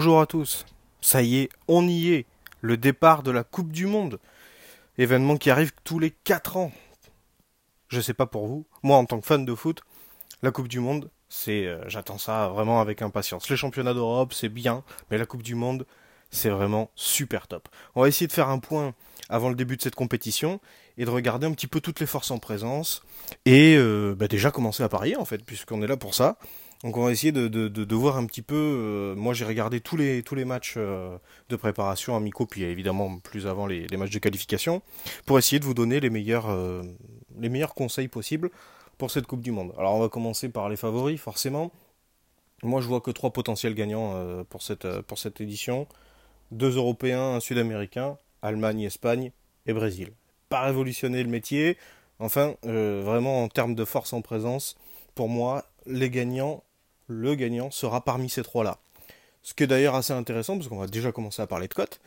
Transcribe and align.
Bonjour 0.00 0.22
à 0.22 0.24
tous. 0.24 0.64
Ça 1.02 1.20
y 1.20 1.40
est, 1.40 1.50
on 1.68 1.86
y 1.86 2.14
est. 2.14 2.24
Le 2.62 2.78
départ 2.78 3.22
de 3.22 3.30
la 3.30 3.44
Coupe 3.44 3.70
du 3.70 3.84
Monde. 3.84 4.18
Événement 4.96 5.36
qui 5.36 5.50
arrive 5.50 5.72
tous 5.84 5.98
les 5.98 6.10
4 6.10 6.56
ans. 6.56 6.72
Je 7.88 8.00
sais 8.00 8.14
pas 8.14 8.24
pour 8.24 8.46
vous. 8.46 8.64
Moi, 8.82 8.96
en 8.96 9.04
tant 9.04 9.20
que 9.20 9.26
fan 9.26 9.44
de 9.44 9.54
foot, 9.54 9.82
la 10.40 10.52
Coupe 10.52 10.68
du 10.68 10.80
Monde, 10.80 11.10
c'est, 11.28 11.66
euh, 11.66 11.86
j'attends 11.86 12.16
ça 12.16 12.48
vraiment 12.48 12.80
avec 12.80 13.02
impatience. 13.02 13.50
Les 13.50 13.58
championnats 13.58 13.92
d'Europe, 13.92 14.32
c'est 14.32 14.48
bien, 14.48 14.84
mais 15.10 15.18
la 15.18 15.26
Coupe 15.26 15.42
du 15.42 15.54
Monde, 15.54 15.84
c'est 16.30 16.48
vraiment 16.48 16.90
super 16.94 17.46
top. 17.46 17.68
On 17.94 18.00
va 18.00 18.08
essayer 18.08 18.26
de 18.26 18.32
faire 18.32 18.48
un 18.48 18.58
point 18.58 18.94
avant 19.28 19.50
le 19.50 19.54
début 19.54 19.76
de 19.76 19.82
cette 19.82 19.96
compétition 19.96 20.60
et 20.96 21.04
de 21.04 21.10
regarder 21.10 21.46
un 21.46 21.52
petit 21.52 21.66
peu 21.66 21.82
toutes 21.82 22.00
les 22.00 22.06
forces 22.06 22.30
en 22.30 22.38
présence 22.38 23.02
et 23.44 23.76
euh, 23.76 24.14
bah, 24.18 24.28
déjà 24.28 24.50
commencer 24.50 24.82
à 24.82 24.88
parier 24.88 25.16
en 25.16 25.26
fait, 25.26 25.44
puisqu'on 25.44 25.82
est 25.82 25.86
là 25.86 25.98
pour 25.98 26.14
ça. 26.14 26.38
Donc 26.82 26.96
on 26.96 27.04
va 27.04 27.12
essayer 27.12 27.30
de, 27.30 27.46
de, 27.46 27.68
de, 27.68 27.94
voir 27.94 28.16
un 28.16 28.24
petit 28.24 28.40
peu. 28.40 28.56
Euh, 28.56 29.14
moi 29.14 29.34
j'ai 29.34 29.44
regardé 29.44 29.80
tous 29.80 29.98
les 29.98 30.22
tous 30.22 30.34
les 30.34 30.46
matchs 30.46 30.74
euh, 30.78 31.18
de 31.50 31.56
préparation 31.56 32.16
amicaux, 32.16 32.46
puis 32.46 32.62
évidemment 32.62 33.18
plus 33.18 33.46
avant 33.46 33.66
les, 33.66 33.86
les, 33.86 33.96
matchs 33.98 34.12
de 34.12 34.18
qualification, 34.18 34.80
pour 35.26 35.38
essayer 35.38 35.60
de 35.60 35.66
vous 35.66 35.74
donner 35.74 36.00
les 36.00 36.08
meilleurs 36.08 36.48
euh, 36.48 36.82
les 37.38 37.50
meilleurs 37.50 37.74
conseils 37.74 38.08
possibles 38.08 38.50
pour 38.96 39.10
cette 39.10 39.26
Coupe 39.26 39.42
du 39.42 39.50
Monde. 39.50 39.74
Alors 39.76 39.94
on 39.94 40.00
va 40.00 40.08
commencer 40.08 40.48
par 40.48 40.70
les 40.70 40.76
favoris, 40.76 41.20
forcément. 41.20 41.70
Moi 42.62 42.80
je 42.80 42.86
vois 42.88 43.02
que 43.02 43.10
trois 43.10 43.30
potentiels 43.30 43.74
gagnants 43.74 44.44
pour 44.48 44.62
cette 44.62 45.02
pour 45.02 45.18
cette 45.18 45.40
édition 45.40 45.86
deux 46.50 46.76
Européens, 46.76 47.34
un 47.34 47.40
Sud-Américain, 47.40 48.16
Allemagne, 48.40 48.82
Espagne 48.82 49.32
et 49.66 49.72
Brésil. 49.74 50.12
Pas 50.48 50.62
révolutionner 50.62 51.22
le 51.22 51.28
métier. 51.28 51.76
Enfin, 52.18 52.54
vraiment 52.64 53.44
en 53.44 53.48
termes 53.48 53.74
de 53.74 53.84
force 53.84 54.12
en 54.12 54.20
présence, 54.20 54.76
pour 55.14 55.28
moi, 55.28 55.64
les 55.86 56.10
gagnants 56.10 56.62
le 57.10 57.34
gagnant 57.34 57.70
sera 57.70 58.04
parmi 58.04 58.30
ces 58.30 58.42
trois-là. 58.42 58.78
Ce 59.42 59.54
qui 59.54 59.64
est 59.64 59.66
d'ailleurs 59.66 59.94
assez 59.94 60.12
intéressant, 60.12 60.56
parce 60.56 60.68
qu'on 60.68 60.78
va 60.78 60.86
déjà 60.86 61.12
commencer 61.12 61.42
à 61.42 61.46
parler 61.46 61.68
de 61.68 61.74
cotes. 61.74 62.00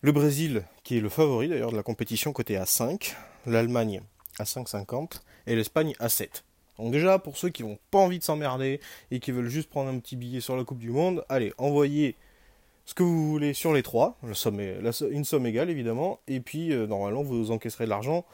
Le 0.00 0.12
Brésil, 0.12 0.64
qui 0.84 0.96
est 0.96 1.00
le 1.00 1.08
favori 1.08 1.48
d'ailleurs 1.48 1.70
de 1.70 1.76
la 1.76 1.82
compétition, 1.82 2.32
côté 2.32 2.56
à 2.56 2.66
5, 2.66 3.14
l'Allemagne 3.46 4.00
à 4.38 4.44
5,50 4.44 5.20
et 5.46 5.54
l'Espagne 5.54 5.94
à 5.98 6.08
7. 6.08 6.44
Donc 6.78 6.92
déjà, 6.92 7.18
pour 7.18 7.36
ceux 7.36 7.50
qui 7.50 7.62
n'ont 7.62 7.78
pas 7.90 7.98
envie 7.98 8.18
de 8.18 8.24
s'emmerder 8.24 8.80
et 9.10 9.20
qui 9.20 9.30
veulent 9.30 9.48
juste 9.48 9.68
prendre 9.68 9.90
un 9.90 9.98
petit 9.98 10.16
billet 10.16 10.40
sur 10.40 10.56
la 10.56 10.64
Coupe 10.64 10.78
du 10.78 10.90
Monde, 10.90 11.24
allez, 11.28 11.52
envoyez 11.58 12.16
ce 12.84 12.94
que 12.94 13.02
vous 13.02 13.28
voulez 13.28 13.54
sur 13.54 13.72
les 13.72 13.82
trois, 13.82 14.18
une 14.22 15.24
somme 15.24 15.46
égale 15.46 15.70
évidemment, 15.70 16.20
et 16.26 16.40
puis 16.40 16.72
euh, 16.72 16.86
normalement 16.86 17.22
vous 17.22 17.50
encaisserez 17.52 17.84
de 17.84 17.90
l'argent, 17.90 18.24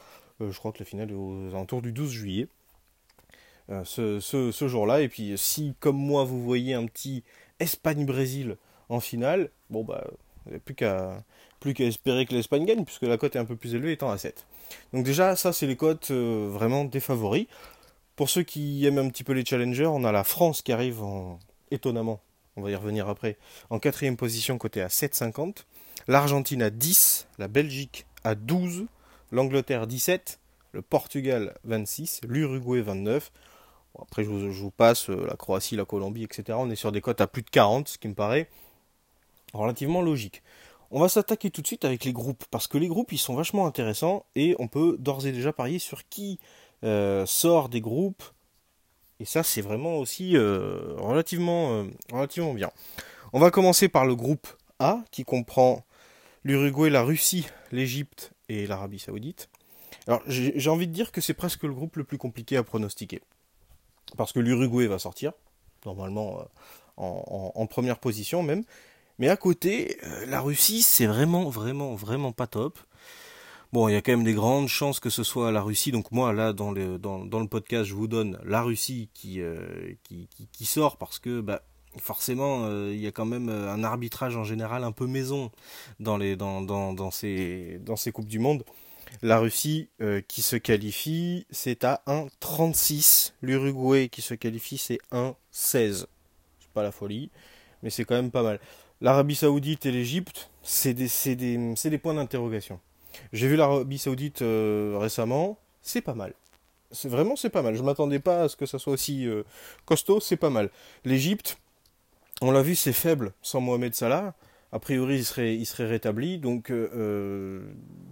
euh, 0.41 0.51
je 0.51 0.57
crois 0.57 0.71
que 0.71 0.79
la 0.79 0.85
finale 0.85 1.11
est 1.11 1.15
aux 1.15 1.49
alentours 1.49 1.81
du 1.81 1.91
12 1.91 2.11
juillet. 2.11 2.47
Euh, 3.71 3.83
ce, 3.85 4.67
jour-là. 4.67 5.01
Et 5.01 5.09
puis 5.09 5.33
si, 5.37 5.75
comme 5.79 5.97
moi, 5.97 6.23
vous 6.23 6.41
voyez 6.41 6.73
un 6.73 6.85
petit 6.85 7.23
Espagne-Brésil 7.59 8.57
en 8.89 8.99
finale, 8.99 9.51
bon 9.69 9.83
bah, 9.83 10.05
plus 10.65 10.75
qu'à 10.75 11.23
plus 11.59 11.73
qu'à 11.73 11.83
espérer 11.83 12.25
que 12.25 12.33
l'Espagne 12.33 12.65
gagne, 12.65 12.85
puisque 12.85 13.03
la 13.03 13.17
cote 13.17 13.35
est 13.35 13.39
un 13.39 13.45
peu 13.45 13.57
plus 13.57 13.75
élevée 13.75 13.91
étant 13.91 14.09
à 14.09 14.17
7. 14.17 14.45
Donc 14.93 15.03
déjà, 15.03 15.35
ça 15.35 15.51
c'est 15.51 15.67
les 15.67 15.75
cotes 15.75 16.11
euh, 16.11 16.47
vraiment 16.49 16.85
des 16.85 17.01
favoris. 17.01 17.47
Pour 18.15 18.29
ceux 18.29 18.43
qui 18.43 18.85
aiment 18.85 18.97
un 18.97 19.09
petit 19.09 19.23
peu 19.23 19.33
les 19.33 19.45
challengers, 19.45 19.85
on 19.85 20.03
a 20.03 20.11
la 20.11 20.23
France 20.23 20.61
qui 20.61 20.71
arrive 20.71 21.03
en 21.03 21.37
étonnamment, 21.71 22.21
on 22.55 22.61
va 22.61 22.71
y 22.71 22.75
revenir 22.75 23.07
après, 23.07 23.37
en 23.69 23.79
quatrième 23.79 24.17
position 24.17 24.57
côté 24.57 24.81
à 24.81 24.87
7,50. 24.87 25.65
L'Argentine 26.07 26.61
à 26.61 26.69
10, 26.69 27.27
la 27.37 27.47
Belgique 27.47 28.05
à 28.23 28.35
12, 28.35 28.85
l'Angleterre 29.31 29.85
17, 29.85 30.39
le 30.71 30.81
Portugal 30.81 31.55
26, 31.65 32.21
l'Uruguay 32.27 32.81
29, 32.81 33.31
après, 34.03 34.23
je 34.23 34.29
vous, 34.29 34.71
passe 34.71 35.09
euh, 35.09 35.25
la 35.27 35.35
Croatie, 35.35 35.75
la 35.75 35.85
Colombie, 35.85 36.23
etc. 36.23 36.57
On 36.59 36.69
est 36.69 36.75
sur 36.75 36.91
des 36.91 37.01
cotes 37.01 37.21
à 37.21 37.27
plus 37.27 37.41
de 37.41 37.49
40, 37.49 37.87
ce 37.87 37.97
qui 37.97 38.07
me 38.07 38.13
paraît 38.13 38.49
relativement 39.53 40.01
logique. 40.01 40.43
On 40.91 40.99
va 40.99 41.09
s'attaquer 41.09 41.49
tout 41.49 41.61
de 41.61 41.67
suite 41.67 41.85
avec 41.85 42.05
les 42.05 42.13
groupes, 42.13 42.43
parce 42.51 42.67
que 42.67 42.77
les 42.77 42.87
groupes, 42.87 43.11
ils 43.11 43.17
sont 43.17 43.35
vachement 43.35 43.65
intéressants, 43.65 44.25
et 44.35 44.55
on 44.59 44.67
peut 44.67 44.95
d'ores 44.99 45.25
et 45.25 45.31
déjà 45.31 45.53
parier 45.53 45.79
sur 45.79 46.07
qui 46.07 46.39
euh, 46.83 47.25
sort 47.25 47.69
des 47.69 47.81
groupes. 47.81 48.23
Et 49.19 49.25
ça, 49.25 49.43
c'est 49.43 49.61
vraiment 49.61 49.97
aussi 49.97 50.37
euh, 50.37 50.95
relativement, 50.97 51.85
relativement 52.11 52.53
bien. 52.53 52.71
On 53.33 53.39
va 53.39 53.51
commencer 53.51 53.89
par 53.89 54.05
le 54.05 54.15
groupe 54.15 54.47
A, 54.79 55.03
qui 55.11 55.25
comprend 55.25 55.83
l'Uruguay, 56.43 56.89
la 56.89 57.03
Russie, 57.03 57.47
l'Égypte 57.71 58.31
et 58.47 58.65
l'Arabie 58.65 58.99
Saoudite. 58.99 59.49
Alors, 60.07 60.23
j'ai 60.27 60.69
envie 60.69 60.87
de 60.87 60.93
dire 60.93 61.11
que 61.11 61.21
c'est 61.21 61.33
presque 61.33 61.63
le 61.63 61.73
groupe 61.73 61.97
le 61.97 62.03
plus 62.03 62.17
compliqué 62.17 62.57
à 62.57 62.63
pronostiquer 62.63 63.21
parce 64.17 64.31
que 64.31 64.39
l'Uruguay 64.39 64.87
va 64.87 64.99
sortir, 64.99 65.33
normalement 65.85 66.39
euh, 66.39 66.43
en, 66.97 67.65
première 67.67 67.99
position 67.99 68.43
même. 68.43 68.63
Mais 69.17 69.29
à 69.29 69.37
côté, 69.37 69.97
euh, 70.03 70.25
la 70.27 70.39
Russie, 70.39 70.81
c'est 70.81 71.05
vraiment, 71.05 71.49
vraiment, 71.49 71.95
vraiment 71.95 72.31
pas 72.31 72.47
top. 72.47 72.79
Bon, 73.73 73.87
il 73.87 73.93
y 73.93 73.95
a 73.95 74.01
quand 74.01 74.13
même 74.13 74.23
des 74.23 74.33
grandes 74.33 74.67
chances 74.67 74.99
que 74.99 75.09
ce 75.09 75.23
soit 75.23 75.51
la 75.51 75.61
Russie. 75.61 75.91
Donc 75.91 76.11
moi, 76.11 76.33
là, 76.33 76.53
dans 76.53 76.71
le, 76.71 76.97
dans, 76.97 77.23
le 77.23 77.47
podcast, 77.47 77.85
je 77.85 77.93
vous 77.93 78.07
donne 78.07 78.39
la 78.43 78.61
Russie 78.61 79.09
qui, 79.13 79.41
euh, 79.41 79.93
qui, 80.03 80.65
sort 80.65 80.97
parce 80.97 81.19
que 81.19 81.41
bah, 81.41 81.61
forcément, 81.97 82.67
il 82.87 82.99
y 82.99 83.07
a 83.07 83.11
quand 83.11 83.25
même 83.25 83.49
un 83.49 83.83
arbitrage 83.83 84.35
en 84.37 84.43
général 84.43 84.83
un 84.83 84.91
peu 84.91 85.05
maison 85.05 85.51
dans, 85.99 86.17
les, 86.17 86.35
dans, 86.35 86.61
dans, 86.61 86.93
dans, 86.93 87.11
ces, 87.11 87.79
dans 87.81 87.95
ces 87.95 88.11
Coupes 88.11 88.27
du 88.27 88.39
Monde. 88.39 88.63
La 89.21 89.39
Russie 89.39 89.89
euh, 90.01 90.21
qui 90.27 90.41
se 90.41 90.55
qualifie, 90.55 91.45
c'est 91.49 91.83
à 91.83 92.01
1,36. 92.07 93.33
L'Uruguay 93.41 94.07
qui 94.09 94.21
se 94.21 94.33
qualifie, 94.33 94.77
c'est 94.77 94.99
1,16. 95.11 96.05
C'est 96.59 96.69
pas 96.73 96.83
la 96.83 96.91
folie, 96.91 97.29
mais 97.83 97.89
c'est 97.89 98.05
quand 98.05 98.15
même 98.15 98.31
pas 98.31 98.43
mal. 98.43 98.59
L'Arabie 99.01 99.35
Saoudite 99.35 99.85
et 99.85 99.91
l'Égypte, 99.91 100.49
c'est 100.63 100.93
des, 100.93 101.97
points 102.01 102.13
d'interrogation. 102.13 102.79
J'ai 103.33 103.47
vu 103.47 103.55
l'Arabie 103.55 103.97
Saoudite 103.97 104.41
euh, 104.41 104.97
récemment, 104.99 105.57
c'est 105.81 106.01
pas 106.01 106.13
mal. 106.13 106.33
Vraiment 107.03 107.35
c'est 107.35 107.49
pas 107.49 107.61
mal. 107.61 107.75
Je 107.75 107.83
m'attendais 107.83 108.19
pas 108.19 108.43
à 108.43 108.49
ce 108.49 108.55
que 108.55 108.65
ça 108.65 108.79
soit 108.79 108.93
aussi 108.93 109.27
euh, 109.27 109.43
costaud, 109.85 110.19
c'est 110.19 110.37
pas 110.37 110.49
mal. 110.49 110.69
L'Égypte, 111.03 111.57
on 112.41 112.51
l'a 112.51 112.61
vu, 112.61 112.75
c'est 112.75 112.93
faible 112.93 113.33
sans 113.41 113.59
Mohamed 113.59 113.93
Salah. 113.93 114.33
A 114.71 114.79
priori, 114.79 115.17
il 115.17 115.65
serait 115.65 115.87
rétabli. 115.87 116.37
Donc, 116.37 116.71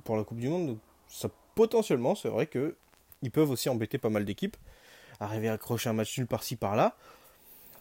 pour 0.04 0.18
la 0.18 0.24
Coupe 0.24 0.40
du 0.40 0.50
Monde, 0.50 0.80
potentiellement, 1.56 2.16
c'est 2.16 2.30
vrai 2.30 2.48
que 2.48 2.76
ils 3.24 3.32
peuvent 3.32 3.50
aussi 3.50 3.70
embêter 3.70 3.98
pas 3.98 4.10
mal 4.10 4.26
d'équipes. 4.26 4.58
Arriver 5.20 5.50
à 5.50 5.54
accrocher 5.54 5.90
un 5.90 5.94
match 5.94 6.18
nul 6.18 6.28
par-ci 6.28 6.56
par-là. 6.56 6.96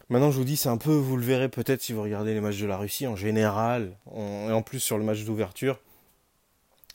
Maintenant, 0.09 0.31
je 0.31 0.37
vous 0.37 0.45
dis, 0.45 0.57
c'est 0.57 0.69
un 0.69 0.77
peu, 0.77 0.91
vous 0.91 1.17
le 1.17 1.23
verrez 1.23 1.49
peut-être 1.49 1.81
si 1.81 1.93
vous 1.93 2.01
regardez 2.01 2.33
les 2.33 2.41
matchs 2.41 2.59
de 2.59 2.65
la 2.65 2.77
Russie 2.77 3.05
en 3.07 3.15
général, 3.15 3.97
et 4.15 4.51
en 4.51 4.61
plus 4.61 4.79
sur 4.79 4.97
le 4.97 5.03
match 5.03 5.23
d'ouverture, 5.25 5.79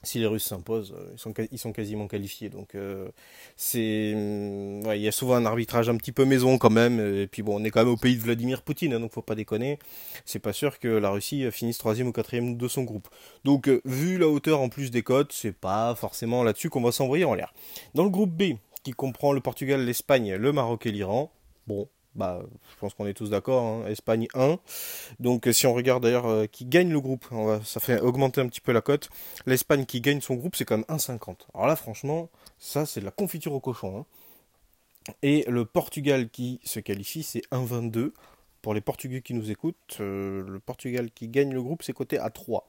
si 0.02 0.18
les 0.18 0.26
Russes 0.26 0.44
s'imposent, 0.44 0.94
euh, 0.96 1.46
ils 1.50 1.58
sont, 1.58 1.72
quasiment 1.72 2.06
qualifiés. 2.06 2.48
Donc 2.48 2.74
euh, 2.74 3.06
mm, 3.74 4.92
il 4.94 5.00
y 5.00 5.08
a 5.08 5.12
souvent 5.12 5.34
un 5.34 5.46
arbitrage 5.46 5.88
un 5.88 5.96
petit 5.96 6.12
peu 6.12 6.24
maison 6.24 6.58
quand 6.58 6.70
même. 6.70 7.00
Et 7.00 7.26
puis 7.26 7.42
bon, 7.42 7.60
on 7.60 7.64
est 7.64 7.70
quand 7.70 7.80
même 7.80 7.92
au 7.92 7.96
pays 7.96 8.16
de 8.16 8.22
Vladimir 8.22 8.62
Poutine, 8.62 8.94
hein, 8.94 9.00
donc 9.00 9.12
faut 9.12 9.22
pas 9.22 9.34
déconner. 9.34 9.78
C'est 10.24 10.38
pas 10.38 10.52
sûr 10.52 10.78
que 10.78 10.88
la 10.88 11.10
Russie 11.10 11.50
finisse 11.50 11.78
troisième 11.78 12.08
ou 12.08 12.12
quatrième 12.12 12.56
de 12.56 12.68
son 12.68 12.82
groupe. 12.82 13.08
Donc 13.44 13.68
euh, 13.68 13.80
vu 13.84 14.18
la 14.18 14.28
hauteur 14.28 14.60
en 14.60 14.68
plus 14.68 14.90
des 14.90 15.02
cotes, 15.02 15.32
c'est 15.32 15.52
pas 15.52 15.94
forcément 15.94 16.42
là-dessus 16.42 16.70
qu'on 16.70 16.82
va 16.82 16.92
s'envoyer 16.92 17.24
en 17.24 17.34
l'air. 17.34 17.52
Dans 17.94 18.04
le 18.04 18.10
groupe 18.10 18.30
B, 18.30 18.54
qui 18.82 18.92
comprend 18.92 19.32
le 19.32 19.40
Portugal, 19.40 19.84
l'Espagne, 19.84 20.34
le 20.34 20.52
Maroc 20.52 20.86
et 20.86 20.92
l'Iran, 20.92 21.30
bon, 21.66 21.88
bah, 22.14 22.42
je 22.70 22.76
pense 22.78 22.94
qu'on 22.94 23.06
est 23.06 23.14
tous 23.14 23.30
d'accord, 23.30 23.62
hein. 23.64 23.86
Espagne 23.86 24.28
1. 24.34 24.58
Donc 25.20 25.48
si 25.52 25.66
on 25.66 25.74
regarde 25.74 26.02
d'ailleurs 26.02 26.26
euh, 26.26 26.46
qui 26.46 26.64
gagne 26.66 26.90
le 26.90 27.00
groupe, 27.00 27.26
ça 27.64 27.80
fait 27.80 28.00
augmenter 28.00 28.40
un 28.40 28.48
petit 28.48 28.60
peu 28.60 28.72
la 28.72 28.80
cote. 28.80 29.08
L'Espagne 29.46 29.86
qui 29.86 30.00
gagne 30.00 30.20
son 30.20 30.34
groupe, 30.34 30.56
c'est 30.56 30.64
quand 30.64 30.76
même 30.76 30.86
1,50. 30.88 31.36
Alors 31.54 31.66
là, 31.66 31.76
franchement, 31.76 32.28
ça 32.58 32.84
c'est 32.86 33.00
de 33.00 33.04
la 33.04 33.10
confiture 33.10 33.54
au 33.54 33.60
cochon. 33.60 33.98
Hein. 33.98 34.06
Et 35.22 35.44
le 35.48 35.64
Portugal 35.64 36.28
qui 36.28 36.60
se 36.64 36.80
qualifie, 36.80 37.22
c'est 37.22 37.42
1,22. 37.50 38.12
Pour 38.60 38.74
les 38.74 38.80
Portugais 38.80 39.22
qui 39.22 39.34
nous 39.34 39.50
écoutent, 39.50 39.96
euh, 40.00 40.44
le 40.46 40.60
Portugal 40.60 41.10
qui 41.10 41.26
gagne 41.28 41.52
le 41.52 41.62
groupe, 41.62 41.82
c'est 41.82 41.92
coté 41.92 42.18
à 42.18 42.30
3. 42.30 42.68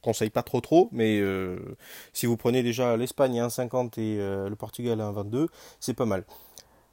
Conseille 0.00 0.30
pas 0.30 0.42
trop 0.42 0.60
trop, 0.60 0.88
mais 0.90 1.20
euh, 1.20 1.76
si 2.12 2.26
vous 2.26 2.36
prenez 2.36 2.62
déjà 2.62 2.96
l'Espagne 2.96 3.38
à 3.38 3.46
1,50 3.48 4.00
et 4.00 4.16
le 4.16 4.56
Portugal 4.56 5.00
à 5.00 5.12
1,22, 5.12 5.48
c'est 5.80 5.94
pas 5.94 6.06
mal. 6.06 6.24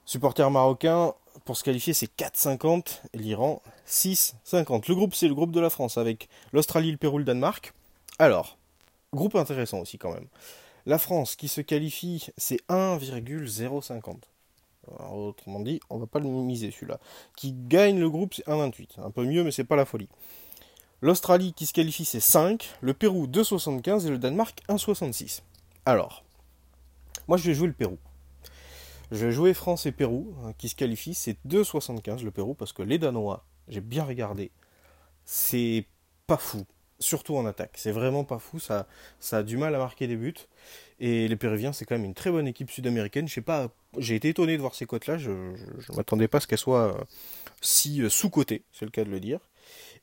Supporter 0.09 0.49
marocain, 0.49 1.13
pour 1.45 1.55
se 1.55 1.63
qualifier, 1.63 1.93
c'est 1.93 2.11
4,50 2.17 3.01
et 3.13 3.19
l'Iran 3.19 3.61
6,50. 3.87 4.89
Le 4.89 4.95
groupe, 4.95 5.13
c'est 5.13 5.27
le 5.27 5.35
groupe 5.35 5.51
de 5.51 5.59
la 5.59 5.69
France 5.69 5.99
avec 5.99 6.29
l'Australie, 6.51 6.89
le 6.89 6.97
Pérou, 6.97 7.19
le 7.19 7.23
Danemark. 7.23 7.75
Alors, 8.17 8.57
groupe 9.13 9.35
intéressant 9.35 9.77
aussi 9.77 9.99
quand 9.99 10.11
même. 10.11 10.25
La 10.87 10.97
France 10.97 11.35
qui 11.35 11.47
se 11.47 11.61
qualifie, 11.61 12.25
c'est 12.37 12.57
1,050. 12.69 14.27
Autrement 15.13 15.59
dit, 15.59 15.79
on 15.91 15.99
va 15.99 16.07
pas 16.07 16.17
le 16.17 16.27
miser 16.27 16.71
celui-là. 16.71 16.99
Qui 17.37 17.53
gagne 17.53 17.99
le 17.99 18.09
groupe, 18.09 18.33
c'est 18.33 18.47
1,28. 18.47 18.99
Un 19.05 19.11
peu 19.11 19.25
mieux, 19.25 19.43
mais 19.43 19.51
c'est 19.51 19.63
pas 19.63 19.75
la 19.75 19.85
folie. 19.85 20.09
L'Australie 21.01 21.53
qui 21.53 21.67
se 21.67 21.73
qualifie, 21.73 22.05
c'est 22.05 22.19
5. 22.19 22.67
Le 22.81 22.95
Pérou, 22.95 23.27
2,75. 23.27 24.07
Et 24.07 24.09
le 24.09 24.17
Danemark, 24.17 24.59
1,66. 24.69 25.43
Alors, 25.85 26.23
moi 27.27 27.37
je 27.37 27.43
vais 27.43 27.53
jouer 27.53 27.67
le 27.67 27.73
Pérou. 27.73 27.99
Je 29.11 29.25
vais 29.25 29.31
jouer 29.31 29.53
France 29.53 29.85
et 29.85 29.91
Pérou, 29.91 30.35
hein, 30.43 30.53
qui 30.57 30.69
se 30.69 30.75
qualifient. 30.75 31.15
C'est 31.15 31.37
2,75 31.47 32.23
le 32.23 32.31
Pérou, 32.31 32.53
parce 32.53 32.73
que 32.73 32.83
les 32.83 32.97
Danois, 32.97 33.45
j'ai 33.67 33.81
bien 33.81 34.03
regardé, 34.03 34.51
c'est 35.25 35.85
pas 36.27 36.37
fou. 36.37 36.65
Surtout 37.01 37.37
en 37.37 37.45
attaque. 37.45 37.75
C'est 37.75 37.93
vraiment 37.93 38.25
pas 38.25 38.39
fou. 38.39 38.59
Ça, 38.59 38.85
a 39.31 39.43
du 39.43 39.55
mal 39.55 39.73
à 39.73 39.77
marquer 39.77 40.05
des 40.05 40.17
buts. 40.17 40.33
Et 40.99 41.29
les 41.29 41.35
Péruviens, 41.37 41.71
c'est 41.71 41.85
quand 41.85 41.95
même 41.95 42.03
une 42.03 42.13
très 42.13 42.29
bonne 42.29 42.45
équipe 42.45 42.69
sud-américaine. 42.69 43.27
J'ai 43.97 44.15
été 44.15 44.27
étonné 44.27 44.57
de 44.57 44.61
voir 44.61 44.75
ces 44.75 44.85
cotes-là. 44.85 45.17
Je 45.17 45.31
ne 45.31 45.95
m'attendais 45.95 46.27
pas 46.27 46.39
à 46.39 46.41
ce 46.41 46.47
qu'elles 46.47 46.57
soient 46.57 46.93
euh, 46.93 47.03
si 47.61 48.01
euh, 48.01 48.09
sous-cotées, 48.09 48.63
c'est 48.73 48.83
le 48.83 48.91
cas 48.91 49.05
de 49.05 49.09
le 49.09 49.21
dire. 49.21 49.39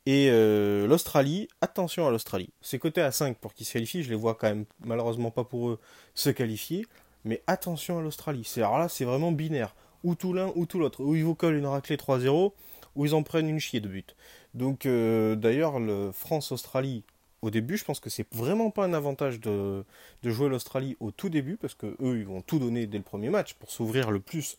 Et 0.06 0.29
euh, 0.31 0.87
l'Australie, 0.87 1.49
attention 1.61 2.06
à 2.06 2.11
l'Australie. 2.11 2.50
C'est 2.62 2.79
coté 2.79 3.02
à 3.02 3.11
5 3.11 3.38
pour 3.38 3.52
qu'ils 3.52 3.67
se 3.67 3.73
qualifient. 3.73 4.02
Je 4.02 4.11
les 4.11 4.17
vois 4.17 4.35
quand 4.35 4.47
même 4.47 4.64
malheureusement 4.81 5.31
pas 5.31 5.44
pour 5.44 5.69
eux 5.69 5.81
se 6.14 6.31
qualifier. 6.31 6.87
Mais 7.26 7.43
attention 7.46 7.99
à 7.99 8.02
l'Australie. 8.02 8.50
Alors 8.56 8.78
là, 8.78 8.88
c'est 8.88 9.05
vraiment 9.05 9.32
binaire. 9.32 9.75
Ou 10.05 10.14
tout 10.14 10.32
l'un 10.32 10.52
ou 10.55 10.64
tout 10.64 10.78
l'autre. 10.78 11.02
Ou 11.02 11.17
ils 11.17 11.25
vous 11.25 11.34
collent 11.34 11.56
une 11.56 11.67
raclée 11.67 11.96
3-0, 11.96 12.52
ou 12.94 13.05
ils 13.05 13.14
en 13.14 13.23
prennent 13.25 13.49
une 13.49 13.58
chier 13.58 13.81
de 13.81 13.88
but. 13.88 14.17
Donc 14.55 14.87
d'ailleurs, 14.87 15.81
le 15.81 16.12
France-Australie, 16.12 17.02
au 17.43 17.50
début, 17.50 17.76
je 17.76 17.84
pense 17.84 18.00
que 18.00 18.08
c'est 18.08 18.26
vraiment 18.32 18.70
pas 18.70 18.84
un 18.84 18.94
avantage 18.94 19.40
de, 19.40 19.84
jouer 20.25 20.49
l'Australie 20.49 20.96
au 21.00 21.11
tout 21.11 21.28
début, 21.28 21.56
parce 21.56 21.75
que 21.75 21.96
eux, 22.00 22.19
ils 22.19 22.26
vont 22.26 22.40
tout 22.40 22.58
donner 22.58 22.87
dès 22.87 22.99
le 22.99 23.05
premier 23.05 23.28
match 23.28 23.55
pour 23.55 23.70
s'ouvrir 23.70 24.11
le 24.11 24.20
plus 24.20 24.56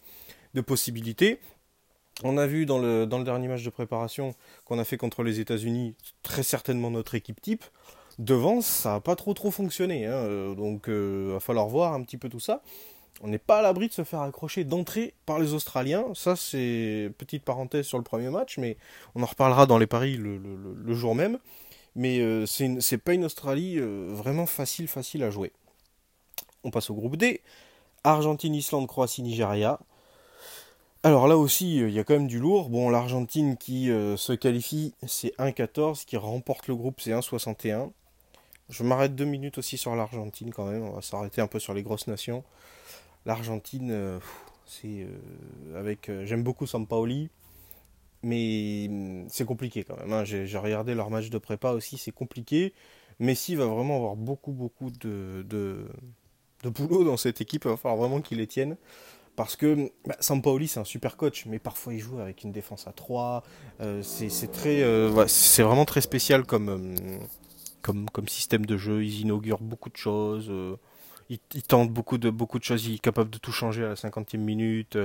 de 0.54 0.62
possibilités. 0.62 1.40
On 2.24 2.38
a 2.38 2.48
vu 2.48 2.66
dans 2.66 2.80
le, 2.80 3.06
dans 3.06 3.20
le 3.20 3.24
dernier 3.24 3.48
match 3.48 3.64
de 3.64 3.70
préparation 3.70 4.36
qu'on 4.66 4.80
a 4.80 4.84
fait 4.84 4.98
contre 4.98 5.24
les 5.24 5.40
États-Unis, 5.40 5.96
très 6.22 6.44
certainement 6.44 6.92
notre 6.92 7.16
équipe 7.16 7.42
type. 7.42 7.64
Devant, 8.20 8.62
ça 8.62 8.94
n'a 8.94 9.00
pas 9.00 9.16
trop 9.16 9.34
trop 9.34 9.52
fonctionné, 9.52 10.06
hein, 10.08 10.54
donc 10.56 10.86
il 10.88 10.94
euh, 10.94 11.30
va 11.34 11.40
falloir 11.40 11.68
voir 11.68 11.94
un 11.94 12.02
petit 12.02 12.18
peu 12.18 12.30
tout 12.30 12.40
ça. 12.40 12.62
On 13.22 13.28
n'est 13.28 13.38
pas 13.38 13.60
à 13.60 13.62
l'abri 13.62 13.88
de 13.88 13.94
se 13.94 14.04
faire 14.04 14.22
accrocher 14.22 14.64
d'entrée 14.64 15.14
par 15.26 15.40
les 15.40 15.54
Australiens. 15.54 16.06
Ça, 16.14 16.36
c'est 16.36 17.12
petite 17.18 17.44
parenthèse 17.44 17.86
sur 17.86 17.98
le 17.98 18.04
premier 18.04 18.30
match, 18.30 18.58
mais 18.58 18.78
on 19.16 19.24
en 19.24 19.26
reparlera 19.26 19.66
dans 19.66 19.80
les 19.80 19.88
paris 19.88 20.18
le 20.18 20.94
jour 20.94 21.16
même 21.16 21.40
mais 21.98 22.20
euh, 22.20 22.46
c'est 22.46 22.98
pas 23.00 23.14
une 23.14 23.26
Australie 23.26 23.80
euh, 23.80 24.08
vraiment 24.12 24.46
facile, 24.46 24.88
facile 24.88 25.24
à 25.24 25.32
jouer. 25.32 25.52
On 26.64 26.70
passe 26.70 26.92
au 26.92 26.94
groupe 26.94 27.18
D. 27.18 27.42
Argentine, 28.04 28.54
Islande, 28.54 28.88
Croatie, 28.88 29.24
Nigeria. 29.24 29.80
Alors 31.02 31.28
là 31.28 31.38
aussi, 31.38 31.82
euh, 31.82 31.90
il 31.90 31.96
y 31.96 32.00
a 32.00 32.04
quand 32.04 32.14
même 32.14 32.28
du 32.28 32.40
lourd. 32.40 32.70
Bon, 32.70 32.92
l'Argentine 32.92 33.58
qui 33.58 33.88
se 33.88 34.34
qualifie, 34.34 34.94
c'est 35.08 35.36
1-14. 35.40 36.06
Qui 36.06 36.18
remporte 36.18 36.68
le 36.68 36.76
groupe, 36.76 37.02
c'est 37.02 37.12
1-61. 37.12 37.90
Je 38.70 38.84
m'arrête 38.84 39.16
deux 39.16 39.26
minutes 39.26 39.58
aussi 39.58 39.78
sur 39.78 39.96
l'Argentine 39.96 40.52
quand 40.54 40.66
même. 40.66 40.84
On 40.84 40.92
va 40.92 41.02
s'arrêter 41.02 41.42
un 41.42 41.48
peu 41.48 41.60
sur 41.60 41.74
les 41.74 41.84
grosses 41.84 42.08
nations. 42.08 42.44
L'Argentine, 43.26 44.20
c'est 44.66 45.08
avec. 45.76 46.12
J'aime 46.26 46.44
beaucoup 46.44 46.66
Sampaoli 46.66 47.30
mais 48.24 48.88
mm, 48.90 49.26
c'est 49.30 49.46
compliqué 49.46 49.84
quand 49.84 49.98
même. 49.98 50.14
Hein. 50.14 50.24
J'ai 50.26 50.58
regardé 50.58 50.96
leur 50.96 51.10
match 51.10 51.30
de 51.30 51.38
prépa 51.38 51.72
aussi, 51.72 51.98
c'est 51.98 52.12
compliqué. 52.12 52.74
Messi 53.20 53.56
va 53.56 53.66
vraiment 53.66 53.96
avoir 53.96 54.16
beaucoup, 54.16 54.52
beaucoup 54.52 54.92
de, 54.92 55.44
de, 55.48 56.70
boulot 56.70 57.04
dans 57.04 57.18
cette 57.18 57.42
équipe. 57.42 57.66
Il 57.66 57.70
va 57.70 57.78
falloir 57.78 57.98
vraiment 57.98 58.22
qu'il 58.22 58.38
les 58.38 58.48
tienne. 58.48 58.78
Parce 59.36 59.56
que 59.56 59.92
bah, 60.06 60.16
Sampaoli, 60.20 60.68
c'est 60.68 60.80
un 60.80 60.84
super 60.84 61.16
coach, 61.16 61.46
mais 61.46 61.60
parfois 61.60 61.94
il 61.94 62.00
joue 62.00 62.20
avec 62.20 62.44
une 62.44 62.52
défense 62.52 62.88
à 62.88 62.92
3. 62.92 63.44
Euh, 63.82 64.02
c'est 64.04 64.30
euh, 64.66 65.26
vraiment 65.60 65.86
très 65.86 66.02
spécial 66.02 66.44
comme, 66.44 66.70
euh, 66.70 67.20
comme, 67.88 68.28
système 68.28 68.66
de 68.66 68.78
jeu. 68.78 69.04
Ils 69.04 69.22
inaugurent 69.22 69.62
beaucoup 69.62 69.90
de 69.90 69.98
choses. 69.98 70.52
ils, 71.30 71.40
ils, 71.54 71.64
tentent 71.64 71.92
beaucoup 71.92 72.18
de, 72.18 72.30
beaucoup 72.30 72.60
de 72.60 72.64
choses. 72.64 72.86
Il 72.86 72.96
est 72.96 73.00
capable 73.00 73.30
de 73.30 73.38
tout 73.38 73.52
changer 73.52 73.84
à 73.84 73.90
la 73.90 73.96
50e 73.96 74.38
minute 74.38 74.98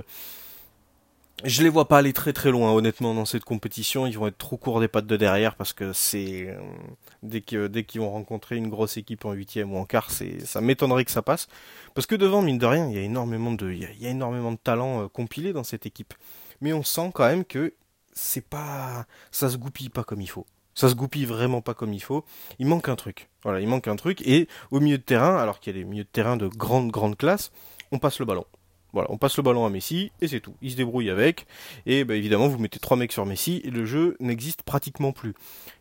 je 1.44 1.62
les 1.62 1.68
vois 1.68 1.88
pas 1.88 1.98
aller 1.98 2.12
très 2.12 2.32
très 2.32 2.50
loin 2.50 2.72
honnêtement 2.72 3.14
dans 3.14 3.24
cette 3.24 3.44
compétition. 3.44 4.06
Ils 4.06 4.18
vont 4.18 4.26
être 4.26 4.38
trop 4.38 4.56
courts 4.56 4.80
des 4.80 4.88
pattes 4.88 5.06
de 5.06 5.16
derrière 5.16 5.56
parce 5.56 5.72
que 5.72 5.92
c'est 5.92 6.48
euh, 6.48 6.60
dès 7.22 7.40
que 7.40 7.66
dès 7.66 7.84
qu'ils 7.84 8.00
vont 8.00 8.10
rencontrer 8.10 8.56
une 8.56 8.68
grosse 8.68 8.96
équipe 8.96 9.24
en 9.24 9.32
huitième 9.32 9.72
ou 9.72 9.78
en 9.78 9.84
quart, 9.84 10.10
ça 10.10 10.60
m'étonnerait 10.60 11.04
que 11.04 11.10
ça 11.10 11.22
passe 11.22 11.48
parce 11.94 12.06
que 12.06 12.14
devant 12.14 12.42
mine 12.42 12.58
de 12.58 12.66
rien, 12.66 12.88
il 12.88 12.94
y 12.94 12.98
a 12.98 13.02
énormément 13.02 13.52
de 13.52 13.70
il 13.72 13.84
a, 13.84 14.08
énormément 14.08 14.52
de 14.52 14.58
talent 14.58 15.04
euh, 15.04 15.08
compilé 15.08 15.52
dans 15.52 15.64
cette 15.64 15.86
équipe. 15.86 16.14
Mais 16.60 16.72
on 16.72 16.82
sent 16.82 17.10
quand 17.14 17.26
même 17.26 17.44
que 17.44 17.74
c'est 18.12 18.46
pas 18.46 19.06
ça 19.30 19.48
se 19.48 19.56
goupille 19.56 19.88
pas 19.88 20.04
comme 20.04 20.20
il 20.20 20.28
faut. 20.28 20.46
Ça 20.74 20.88
se 20.88 20.94
goupille 20.94 21.26
vraiment 21.26 21.60
pas 21.60 21.74
comme 21.74 21.92
il 21.92 22.02
faut. 22.02 22.24
Il 22.58 22.66
manque 22.66 22.88
un 22.88 22.96
truc. 22.96 23.28
Voilà, 23.42 23.60
il 23.60 23.68
manque 23.68 23.88
un 23.88 23.96
truc 23.96 24.26
et 24.26 24.48
au 24.70 24.80
milieu 24.80 24.98
de 24.98 25.02
terrain, 25.02 25.36
alors 25.36 25.60
qu'il 25.60 25.74
y 25.74 25.78
a 25.78 25.82
des 25.82 25.88
milieux 25.88 26.04
de 26.04 26.08
terrain 26.08 26.36
de 26.36 26.46
grande 26.46 26.90
grande 26.90 27.16
classe, 27.16 27.52
on 27.90 27.98
passe 27.98 28.18
le 28.18 28.24
ballon. 28.24 28.46
Voilà, 28.92 29.10
on 29.10 29.16
passe 29.16 29.38
le 29.38 29.42
ballon 29.42 29.64
à 29.64 29.70
Messi 29.70 30.12
et 30.20 30.28
c'est 30.28 30.40
tout. 30.40 30.54
Il 30.60 30.70
se 30.70 30.76
débrouille 30.76 31.08
avec. 31.08 31.46
Et 31.86 32.04
bah, 32.04 32.14
évidemment, 32.14 32.48
vous 32.48 32.58
mettez 32.58 32.78
trois 32.78 32.96
mecs 32.96 33.12
sur 33.12 33.24
Messi 33.24 33.62
et 33.64 33.70
le 33.70 33.86
jeu 33.86 34.16
n'existe 34.20 34.62
pratiquement 34.64 35.12
plus. 35.12 35.32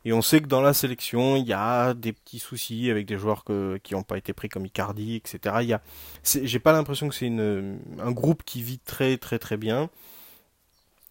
Et 0.06 0.14
on 0.14 0.22
sait 0.22 0.40
que 0.40 0.48
dans 0.48 0.62
la 0.62 0.74
sélection, 0.74 1.36
il 1.36 1.46
y 1.46 1.52
a 1.52 1.94
des 1.94 2.14
petits 2.14 2.40
soucis 2.40 2.90
avec 2.90 3.06
des 3.06 3.18
joueurs 3.18 3.44
qui 3.84 3.94
n'ont 3.94 4.04
pas 4.04 4.18
été 4.18 4.32
pris 4.32 4.48
comme 4.48 4.66
Icardi, 4.66 5.16
etc. 5.16 5.78
J'ai 6.24 6.60
pas 6.60 6.72
l'impression 6.72 7.10
que 7.10 7.16
c'est 7.16 7.28
un 7.28 8.12
groupe 8.12 8.44
qui 8.46 8.64
vit 8.64 8.80
très 8.80 9.18
très 9.18 9.40
très 9.40 9.58
bien. 9.58 9.90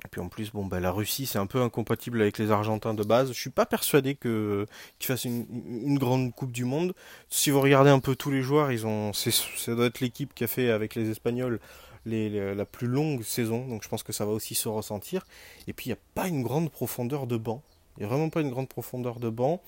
Et 0.04 0.08
puis 0.08 0.20
en 0.20 0.28
plus, 0.28 0.50
bon, 0.52 0.66
bah, 0.66 0.80
la 0.80 0.90
Russie, 0.90 1.26
c'est 1.26 1.38
un 1.38 1.46
peu 1.46 1.60
incompatible 1.60 2.20
avec 2.20 2.38
les 2.38 2.50
Argentins 2.50 2.94
de 2.94 3.02
base. 3.02 3.32
Je 3.32 3.40
suis 3.40 3.50
pas 3.50 3.66
persuadé 3.66 4.14
qu'ils 4.14 4.66
fassent 5.00 5.24
une, 5.24 5.98
grande 5.98 6.34
Coupe 6.34 6.52
du 6.52 6.64
Monde. 6.64 6.94
Si 7.28 7.50
vous 7.50 7.60
regardez 7.60 7.90
un 7.90 8.00
peu 8.00 8.16
tous 8.16 8.30
les 8.30 8.42
joueurs, 8.42 8.72
ils 8.72 8.86
ont, 8.86 9.12
ça 9.12 9.74
doit 9.74 9.86
être 9.86 10.00
l'équipe 10.00 10.34
qui 10.34 10.44
a 10.44 10.46
fait 10.46 10.70
avec 10.70 10.94
les 10.94 11.10
Espagnols 11.10 11.60
la 12.06 12.64
plus 12.64 12.86
longue 12.86 13.22
saison, 13.22 13.66
donc 13.66 13.82
je 13.82 13.88
pense 13.88 14.02
que 14.02 14.12
ça 14.12 14.24
va 14.24 14.32
aussi 14.32 14.54
se 14.54 14.68
ressentir. 14.68 15.26
Et 15.66 15.72
puis 15.72 15.86
il 15.86 15.88
n'y 15.90 15.94
a 15.94 16.02
pas 16.14 16.28
une 16.28 16.42
grande 16.42 16.70
profondeur 16.70 17.26
de 17.26 17.36
banc. 17.36 17.62
Il 17.96 18.00
n'y 18.00 18.06
a 18.06 18.08
vraiment 18.08 18.30
pas 18.30 18.40
une 18.40 18.50
grande 18.50 18.68
profondeur 18.68 19.20
de 19.20 19.28
banc. 19.28 19.60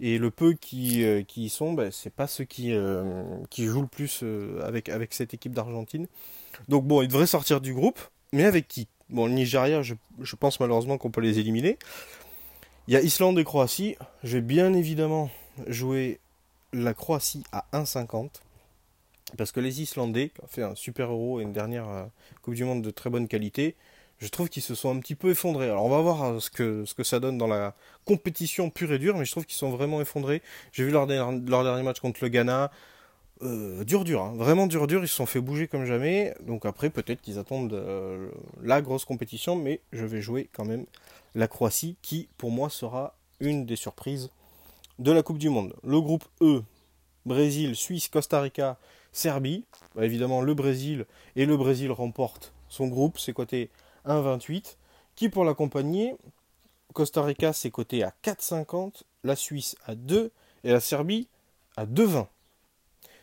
Et 0.00 0.18
le 0.18 0.30
peu 0.30 0.52
qui, 0.54 1.04
euh, 1.04 1.22
y 1.36 1.48
sont, 1.48 1.72
bah, 1.72 1.90
c'est 1.90 2.12
pas 2.12 2.26
ceux 2.26 2.44
qui, 2.44 2.72
euh, 2.72 3.24
qui 3.50 3.66
jouent 3.66 3.82
le 3.82 3.86
plus 3.86 4.20
euh, 4.22 4.60
avec, 4.64 4.88
avec 4.88 5.14
cette 5.14 5.32
équipe 5.34 5.52
d'Argentine. 5.52 6.06
Donc 6.68 6.84
bon, 6.84 7.02
ils 7.02 7.08
devraient 7.08 7.26
sortir 7.26 7.60
du 7.60 7.72
groupe, 7.72 8.00
mais 8.32 8.44
avec 8.44 8.68
qui? 8.68 8.88
Bon, 9.12 9.26
le 9.26 9.32
Nigeria, 9.32 9.82
je, 9.82 9.94
pense 10.36 10.58
malheureusement 10.58 10.96
qu'on 10.96 11.10
peut 11.10 11.20
les 11.20 11.38
éliminer. 11.38 11.78
Il 12.88 12.94
y 12.94 12.96
a 12.96 13.02
Islande 13.02 13.38
et 13.38 13.44
Croatie. 13.44 13.96
Je 14.24 14.38
vais 14.38 14.40
bien 14.40 14.72
évidemment 14.72 15.30
jouer 15.66 16.18
la 16.72 16.94
Croatie 16.94 17.44
à 17.52 17.66
1,50. 17.74 18.30
Parce 19.36 19.52
que 19.52 19.60
les 19.60 19.82
Islandais, 19.82 20.30
qui 20.30 20.42
ont 20.42 20.46
fait 20.46 20.62
un 20.62 20.74
super 20.74 21.10
euro 21.10 21.40
et 21.40 21.42
une 21.42 21.52
dernière 21.52 21.88
euh, 21.88 22.04
Coupe 22.40 22.54
du 22.54 22.64
Monde 22.64 22.82
de 22.82 22.90
très 22.90 23.10
bonne 23.10 23.28
qualité, 23.28 23.76
je 24.18 24.28
trouve 24.28 24.48
qu'ils 24.48 24.62
se 24.62 24.74
sont 24.74 24.94
un 24.94 24.98
petit 24.98 25.14
peu 25.14 25.30
effondrés. 25.30 25.66
Alors 25.66 25.84
on 25.84 25.90
va 25.90 26.00
voir 26.00 26.22
euh, 26.22 26.40
ce 26.40 26.50
que, 26.50 26.84
ce 26.86 26.94
que 26.94 27.04
ça 27.04 27.20
donne 27.20 27.36
dans 27.36 27.46
la 27.46 27.74
compétition 28.06 28.70
pure 28.70 28.92
et 28.92 28.98
dure, 28.98 29.16
mais 29.18 29.26
je 29.26 29.30
trouve 29.30 29.44
qu'ils 29.44 29.56
sont 29.56 29.70
vraiment 29.70 30.00
effondrés. 30.00 30.42
J'ai 30.72 30.84
vu 30.84 30.90
leur, 30.90 31.06
leur, 31.06 31.64
dernier 31.64 31.82
match 31.82 32.00
contre 32.00 32.20
le 32.22 32.28
Ghana. 32.28 32.70
Euh, 33.42 33.82
dur 33.82 34.04
dur, 34.04 34.22
hein. 34.22 34.34
vraiment 34.36 34.68
dur 34.68 34.86
dur, 34.86 35.02
ils 35.02 35.08
se 35.08 35.16
sont 35.16 35.26
fait 35.26 35.40
bouger 35.40 35.66
comme 35.66 35.84
jamais. 35.84 36.34
Donc 36.46 36.64
après 36.64 36.90
peut-être 36.90 37.20
qu'ils 37.20 37.38
attendent 37.38 37.82
la 38.62 38.82
grosse 38.82 39.04
compétition, 39.04 39.56
mais 39.56 39.80
je 39.92 40.04
vais 40.04 40.20
jouer 40.20 40.48
quand 40.52 40.64
même 40.64 40.86
la 41.34 41.48
Croatie 41.48 41.96
qui 42.02 42.28
pour 42.38 42.50
moi 42.50 42.70
sera 42.70 43.16
une 43.40 43.66
des 43.66 43.76
surprises 43.76 44.30
de 44.98 45.10
la 45.10 45.22
Coupe 45.22 45.38
du 45.38 45.48
Monde. 45.48 45.74
Le 45.82 46.00
groupe 46.00 46.24
E, 46.40 46.62
Brésil, 47.26 47.76
Suisse, 47.76 48.08
Costa 48.08 48.40
Rica, 48.40 48.78
Serbie. 49.12 49.64
Bah, 49.94 50.04
évidemment, 50.04 50.40
le 50.40 50.54
Brésil 50.54 51.06
et 51.36 51.46
le 51.46 51.56
Brésil 51.56 51.90
remportent 51.90 52.52
son 52.68 52.88
groupe, 52.88 53.18
c'est 53.18 53.32
coté 53.32 53.70
1,28. 54.06 54.76
Qui 55.14 55.28
pour 55.28 55.44
l'accompagner 55.44 56.14
Costa 56.94 57.22
Rica, 57.22 57.52
c'est 57.52 57.70
coté 57.70 58.02
à 58.02 58.14
4,50. 58.24 59.02
La 59.24 59.36
Suisse 59.36 59.76
à 59.84 59.94
2 59.94 60.30
et 60.64 60.72
la 60.72 60.80
Serbie 60.80 61.28
à 61.76 61.86
2,20. 61.86 62.26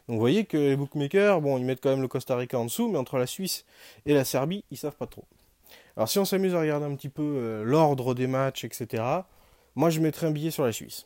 Donc 0.10 0.16
vous 0.16 0.22
voyez 0.22 0.46
que 0.46 0.58
les 0.58 0.76
bookmakers, 0.76 1.40
bon, 1.40 1.60
ils 1.60 1.66
mettent 1.66 1.82
quand 1.84 1.92
même 1.92 2.02
le 2.02 2.08
Costa 2.08 2.36
Rica 2.36 2.58
en 2.58 2.66
dessous, 2.66 2.90
mais 2.90 2.98
entre 2.98 3.20
la 3.20 3.28
Suisse 3.28 3.64
et 4.08 4.16
la 4.16 4.26
Serbie, 4.26 4.64
ils 4.72 4.78
savent 4.78 4.96
pas 4.96 5.06
trop. 5.06 5.24
Alors 5.96 6.10
si 6.10 6.18
on 6.18 6.26
s'amuse 6.26 6.56
à 6.56 6.62
regarder 6.62 6.88
un 6.88 6.96
petit 6.96 7.10
peu 7.10 7.22
euh, 7.22 7.64
l'ordre 7.64 8.16
des 8.16 8.26
matchs, 8.26 8.64
etc., 8.64 9.04
moi 9.76 9.92
je 9.92 10.00
mettrais 10.00 10.26
un 10.26 10.32
billet 10.32 10.50
sur 10.50 10.66
la 10.66 10.72
Suisse. 10.72 11.06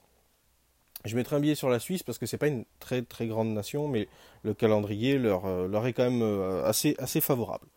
Je 1.04 1.18
mettrai 1.18 1.36
un 1.36 1.42
billet 1.42 1.56
sur 1.56 1.68
la 1.68 1.80
Suisse 1.80 2.02
parce 2.02 2.18
que 2.18 2.26
c'est 2.26 2.38
pas 2.38 2.48
une 2.48 2.64
très 2.80 3.02
très 3.02 3.28
grande 3.28 3.50
nation, 3.50 3.90
mais 3.90 4.08
le 4.44 4.54
calendrier 4.54 5.18
leur, 5.18 5.48
euh, 5.48 5.84
est 5.84 5.92
quand 5.92 6.10
même 6.10 6.22
euh, 6.22 6.64
assez, 6.64 6.96
favorable. 7.20 7.68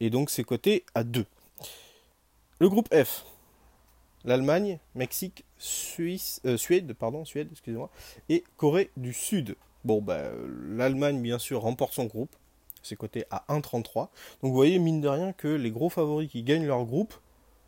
Et 0.00 0.08
donc 0.08 0.30
c'est 0.30 0.44
coté 0.44 0.86
à 0.94 1.04
2. 1.04 1.26
Le 2.58 2.68
groupe 2.70 2.88
F. 2.94 3.26
L'Allemagne, 4.24 4.78
Mexique, 4.94 5.44
Suisse, 5.58 6.40
Suède, 6.56 6.94
pardon, 6.94 7.26
Suède, 7.26 7.48
excusez-moi, 7.52 7.90
et 8.30 8.44
Corée 8.56 8.90
du 8.96 9.12
Sud. 9.12 9.54
Bon, 9.84 10.02
ben, 10.02 10.32
l'Allemagne, 10.76 11.20
bien 11.20 11.38
sûr, 11.38 11.62
remporte 11.62 11.94
son 11.94 12.06
groupe. 12.06 12.34
C'est 12.82 12.96
coté 12.96 13.24
à 13.30 13.44
1,33. 13.48 13.94
Donc 13.94 14.10
vous 14.42 14.52
voyez, 14.52 14.78
mine 14.78 15.00
de 15.00 15.08
rien, 15.08 15.32
que 15.32 15.48
les 15.48 15.70
gros 15.70 15.88
favoris 15.88 16.30
qui 16.30 16.42
gagnent 16.42 16.66
leur 16.66 16.84
groupe, 16.84 17.14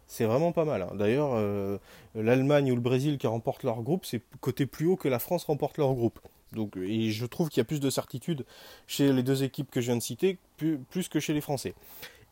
c'est 0.06 0.24
vraiment 0.24 0.52
pas 0.52 0.64
mal. 0.64 0.82
Hein. 0.82 0.92
D'ailleurs, 0.94 1.30
euh, 1.34 1.78
l'Allemagne 2.14 2.72
ou 2.72 2.74
le 2.74 2.80
Brésil 2.80 3.18
qui 3.18 3.26
remportent 3.26 3.62
leur 3.62 3.82
groupe, 3.82 4.04
c'est 4.04 4.22
côté 4.40 4.66
plus 4.66 4.86
haut 4.86 4.96
que 4.96 5.08
la 5.08 5.18
France 5.18 5.44
remporte 5.44 5.78
leur 5.78 5.94
groupe. 5.94 6.18
Donc, 6.52 6.76
et 6.76 7.10
je 7.10 7.26
trouve 7.26 7.48
qu'il 7.48 7.58
y 7.58 7.62
a 7.62 7.64
plus 7.64 7.80
de 7.80 7.90
certitude 7.90 8.44
chez 8.88 9.12
les 9.12 9.22
deux 9.22 9.44
équipes 9.44 9.70
que 9.70 9.80
je 9.80 9.86
viens 9.86 9.96
de 9.96 10.02
citer, 10.02 10.38
plus, 10.56 11.08
que 11.08 11.20
chez 11.20 11.32
les 11.32 11.40
Français. 11.40 11.74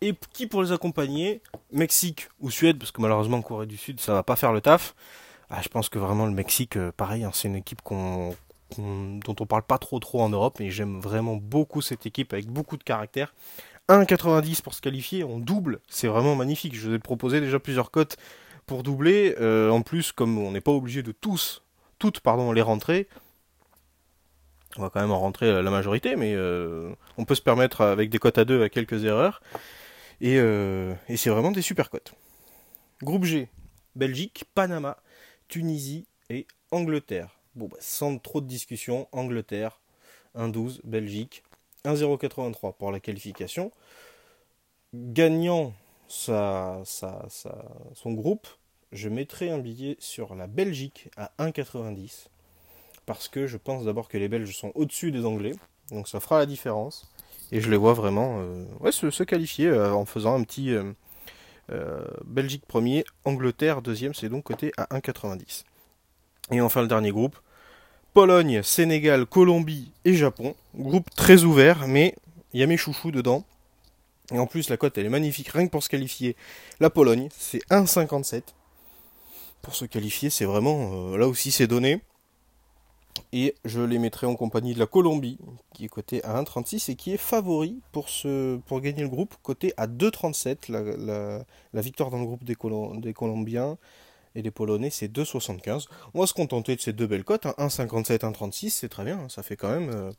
Et 0.00 0.14
qui 0.32 0.46
pour 0.46 0.62
les 0.62 0.72
accompagner? 0.72 1.40
Mexique 1.72 2.28
ou 2.40 2.50
Suède, 2.50 2.78
parce 2.78 2.90
que 2.90 3.00
malheureusement 3.00 3.42
Corée 3.42 3.66
du 3.66 3.76
Sud, 3.76 4.00
ça 4.00 4.12
va 4.12 4.22
pas 4.22 4.36
faire 4.36 4.52
le 4.52 4.60
taf. 4.60 4.94
Ah, 5.50 5.60
je 5.62 5.68
pense 5.68 5.88
que 5.88 5.98
vraiment 5.98 6.26
le 6.26 6.32
Mexique, 6.32 6.76
euh, 6.76 6.92
pareil, 6.96 7.24
hein, 7.24 7.30
c'est 7.32 7.48
une 7.48 7.56
équipe 7.56 7.80
qu'on, 7.82 8.34
dont 8.76 9.36
on 9.40 9.46
parle 9.46 9.62
pas 9.62 9.78
trop 9.78 9.98
trop 9.98 10.20
en 10.20 10.28
Europe, 10.28 10.58
mais 10.60 10.70
j'aime 10.70 11.00
vraiment 11.00 11.36
beaucoup 11.36 11.80
cette 11.80 12.06
équipe 12.06 12.32
avec 12.32 12.46
beaucoup 12.46 12.76
de 12.76 12.84
caractère. 12.84 13.34
1,90 13.88 14.62
pour 14.62 14.74
se 14.74 14.82
qualifier, 14.82 15.24
on 15.24 15.38
double, 15.38 15.80
c'est 15.88 16.08
vraiment 16.08 16.34
magnifique. 16.34 16.74
Je 16.74 16.88
vous 16.88 16.94
ai 16.94 16.98
proposé 16.98 17.40
déjà 17.40 17.58
plusieurs 17.58 17.90
cotes 17.90 18.16
pour 18.66 18.82
doubler. 18.82 19.34
Euh, 19.40 19.70
en 19.70 19.80
plus, 19.80 20.12
comme 20.12 20.36
on 20.38 20.52
n'est 20.52 20.60
pas 20.60 20.72
obligé 20.72 21.02
de 21.02 21.12
tous, 21.12 21.62
toutes 21.98 22.20
pardon, 22.20 22.52
les 22.52 22.60
rentrer, 22.60 23.08
on 24.76 24.82
va 24.82 24.90
quand 24.90 25.00
même 25.00 25.10
en 25.10 25.18
rentrer 25.18 25.62
la 25.62 25.70
majorité, 25.70 26.16
mais 26.16 26.34
euh, 26.34 26.92
on 27.16 27.24
peut 27.24 27.34
se 27.34 27.40
permettre 27.40 27.80
avec 27.80 28.10
des 28.10 28.18
cotes 28.18 28.36
à 28.36 28.44
deux 28.44 28.62
à 28.62 28.68
quelques 28.68 29.04
erreurs. 29.04 29.40
Et, 30.20 30.34
et 30.34 31.16
c'est 31.16 31.30
vraiment 31.30 31.52
des 31.52 31.62
super 31.62 31.90
cotes. 31.90 32.12
Groupe 33.02 33.24
G, 33.24 33.48
Belgique, 33.94 34.44
Panama, 34.54 34.98
Tunisie 35.46 36.06
et 36.28 36.46
Angleterre. 36.72 37.37
Bah, 37.66 37.76
sans 37.80 38.18
trop 38.18 38.40
de 38.40 38.46
discussion, 38.46 39.08
Angleterre, 39.12 39.80
1-12, 40.36 40.80
Belgique, 40.84 41.42
1-0-83 41.84 42.74
pour 42.74 42.92
la 42.92 43.00
qualification. 43.00 43.72
Gagnant 44.94 45.74
sa, 46.06 46.82
son 46.84 48.12
groupe, 48.12 48.46
je 48.92 49.08
mettrai 49.08 49.50
un 49.50 49.58
billet 49.58 49.96
sur 49.98 50.34
la 50.34 50.46
Belgique 50.46 51.10
à 51.16 51.32
1,90 51.38 52.28
parce 53.04 53.28
que 53.28 53.46
je 53.46 53.56
pense 53.56 53.84
d'abord 53.84 54.08
que 54.08 54.18
les 54.18 54.28
Belges 54.28 54.54
sont 54.54 54.70
au-dessus 54.74 55.10
des 55.10 55.24
Anglais, 55.24 55.54
donc 55.90 56.08
ça 56.08 56.20
fera 56.20 56.38
la 56.38 56.46
différence. 56.46 57.10
Et 57.50 57.62
je 57.62 57.70
les 57.70 57.78
vois 57.78 57.94
vraiment 57.94 58.40
euh, 58.40 58.90
se, 58.90 59.22
qualifier 59.22 59.66
euh, 59.68 59.94
en 59.94 60.04
faisant 60.04 60.34
un 60.34 60.44
petit, 60.44 60.76
euh, 61.70 62.04
Belgique 62.24 62.66
premier, 62.66 63.04
Angleterre 63.24 63.80
deuxième, 63.80 64.12
c'est 64.12 64.28
donc 64.28 64.44
côté 64.44 64.72
à 64.76 64.84
1,90. 64.94 65.64
Et 66.50 66.60
enfin 66.60 66.82
le 66.82 66.88
dernier 66.88 67.10
groupe, 67.10 67.38
Pologne, 68.18 68.64
Sénégal, 68.64 69.26
Colombie 69.26 69.92
et 70.04 70.14
Japon. 70.14 70.56
Groupe 70.74 71.08
très 71.14 71.44
ouvert, 71.44 71.86
mais 71.86 72.16
il 72.52 72.58
y 72.58 72.64
a 72.64 72.66
mes 72.66 72.76
chouchous 72.76 73.12
dedans. 73.12 73.44
Et 74.32 74.40
en 74.40 74.48
plus 74.48 74.70
la 74.70 74.76
cote 74.76 74.98
elle 74.98 75.06
est 75.06 75.08
magnifique, 75.08 75.50
rien 75.50 75.64
que 75.64 75.70
pour 75.70 75.84
se 75.84 75.88
qualifier. 75.88 76.34
La 76.80 76.90
Pologne, 76.90 77.28
c'est 77.30 77.64
1,57. 77.70 78.42
Pour 79.62 79.76
se 79.76 79.84
qualifier, 79.84 80.30
c'est 80.30 80.46
vraiment... 80.46 81.12
Euh, 81.12 81.16
là 81.16 81.28
aussi 81.28 81.52
c'est 81.52 81.68
donné. 81.68 82.00
Et 83.32 83.54
je 83.64 83.82
les 83.82 84.00
mettrai 84.00 84.26
en 84.26 84.34
compagnie 84.34 84.74
de 84.74 84.80
la 84.80 84.86
Colombie, 84.86 85.38
qui 85.72 85.84
est 85.84 85.88
cotée 85.88 86.20
à 86.24 86.42
1,36 86.42 86.90
et 86.90 86.96
qui 86.96 87.12
est 87.12 87.18
favori 87.18 87.78
pour, 87.92 88.08
gagner 88.80 89.02
le 89.02 89.08
groupe, 89.08 89.36
côté 89.44 89.72
à 89.76 89.86
2,37. 89.86 90.72
La, 90.72 91.80
victoire 91.80 92.10
dans 92.10 92.18
le 92.18 92.26
groupe 92.26 92.42
des 92.42 92.56
Colombiens 92.56 93.78
et 94.34 94.42
des 94.42 94.50
Polonais, 94.50 94.90
c'est 94.90 95.08
2,75. 95.08 95.86
On 96.14 96.20
va 96.20 96.26
se 96.26 96.34
contenter 96.34 96.76
de 96.76 96.80
ces 96.80 96.92
deux 96.92 97.06
belles 97.06 97.24
cotes, 97.24 97.46
1,57, 97.46 98.24
hein. 98.24 98.32
1,36, 98.32 98.70
c'est 98.70 98.88
très 98.88 99.04
bien. 99.04 99.18
Hein. 99.18 99.28
ça 99.28 99.42
fait 99.42 99.56
quand 99.56 99.70
même. 99.70 99.90
Euh, 99.90 100.10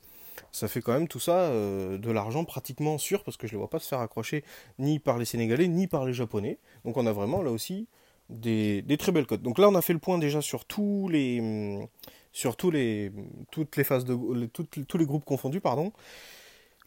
ça 0.51 0.67
fait 0.67 0.81
quand 0.81 0.93
même 0.93 1.07
tout 1.07 1.19
ça 1.19 1.33
euh, 1.33 1.97
de 1.97 2.11
l'argent 2.11 2.45
pratiquement 2.45 2.97
sûr 2.97 3.23
parce 3.23 3.37
que 3.37 3.45
je 3.45 3.51
ne 3.53 3.55
les 3.55 3.59
vois 3.59 3.69
pas 3.69 3.79
se 3.79 3.87
faire 3.87 3.99
accrocher 3.99 4.43
ni 4.77 4.97
par 4.99 5.17
les 5.17 5.25
Sénégalais 5.25 5.67
ni 5.67 5.87
par 5.87 6.05
les 6.05 6.13
Japonais. 6.13 6.59
Donc 6.85 6.97
on 6.97 7.05
a 7.05 7.11
vraiment 7.11 7.41
là 7.41 7.51
aussi 7.51 7.87
des, 8.29 8.83
très 8.97 9.11
belles 9.11 9.25
cotes. 9.25 9.41
Donc 9.41 9.59
là 9.59 9.67
on 9.67 9.75
a 9.75 9.81
fait 9.81 9.93
le 9.93 9.99
point 9.99 10.17
déjà 10.17 10.41
sur 10.41 10.65
tous 10.65 11.09
les, 11.09 11.39
hum, 11.39 11.87
sur 12.31 12.55
tous 12.55 12.71
les, 12.71 13.11
toutes 13.51 13.75
les 13.75 13.83
phases 13.83 14.05
de, 14.05 14.15
tous 14.45 14.97
les 14.97 15.05
groupes 15.05 15.25
confondus, 15.25 15.61
pardon. 15.61 15.91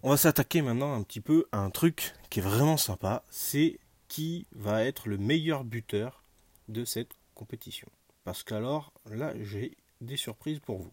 On 0.03 0.11
va 0.11 0.17
s'attaquer 0.17 0.63
maintenant 0.63 0.95
un 0.95 1.03
petit 1.03 1.21
peu 1.21 1.47
à 1.53 1.59
un 1.59 1.71
truc 1.71 2.15
qui 2.31 2.41
est 2.41 2.43
vraiment 2.43 2.77
sympa, 2.77 3.23
c'est 3.31 3.79
qui 4.09 4.47
va 4.53 4.85
être 4.85 5.09
le 5.09 5.17
meilleur 5.17 5.65
buteur 5.65 6.22
de 6.69 6.85
cette 6.85 7.11
compétition. 7.35 7.89
Parce 8.25 8.43
qu'alors, 8.43 8.93
là, 9.11 9.33
j'ai 9.43 9.77
des 10.01 10.17
surprises 10.17 10.61
pour 10.61 10.79
vous. 10.79 10.93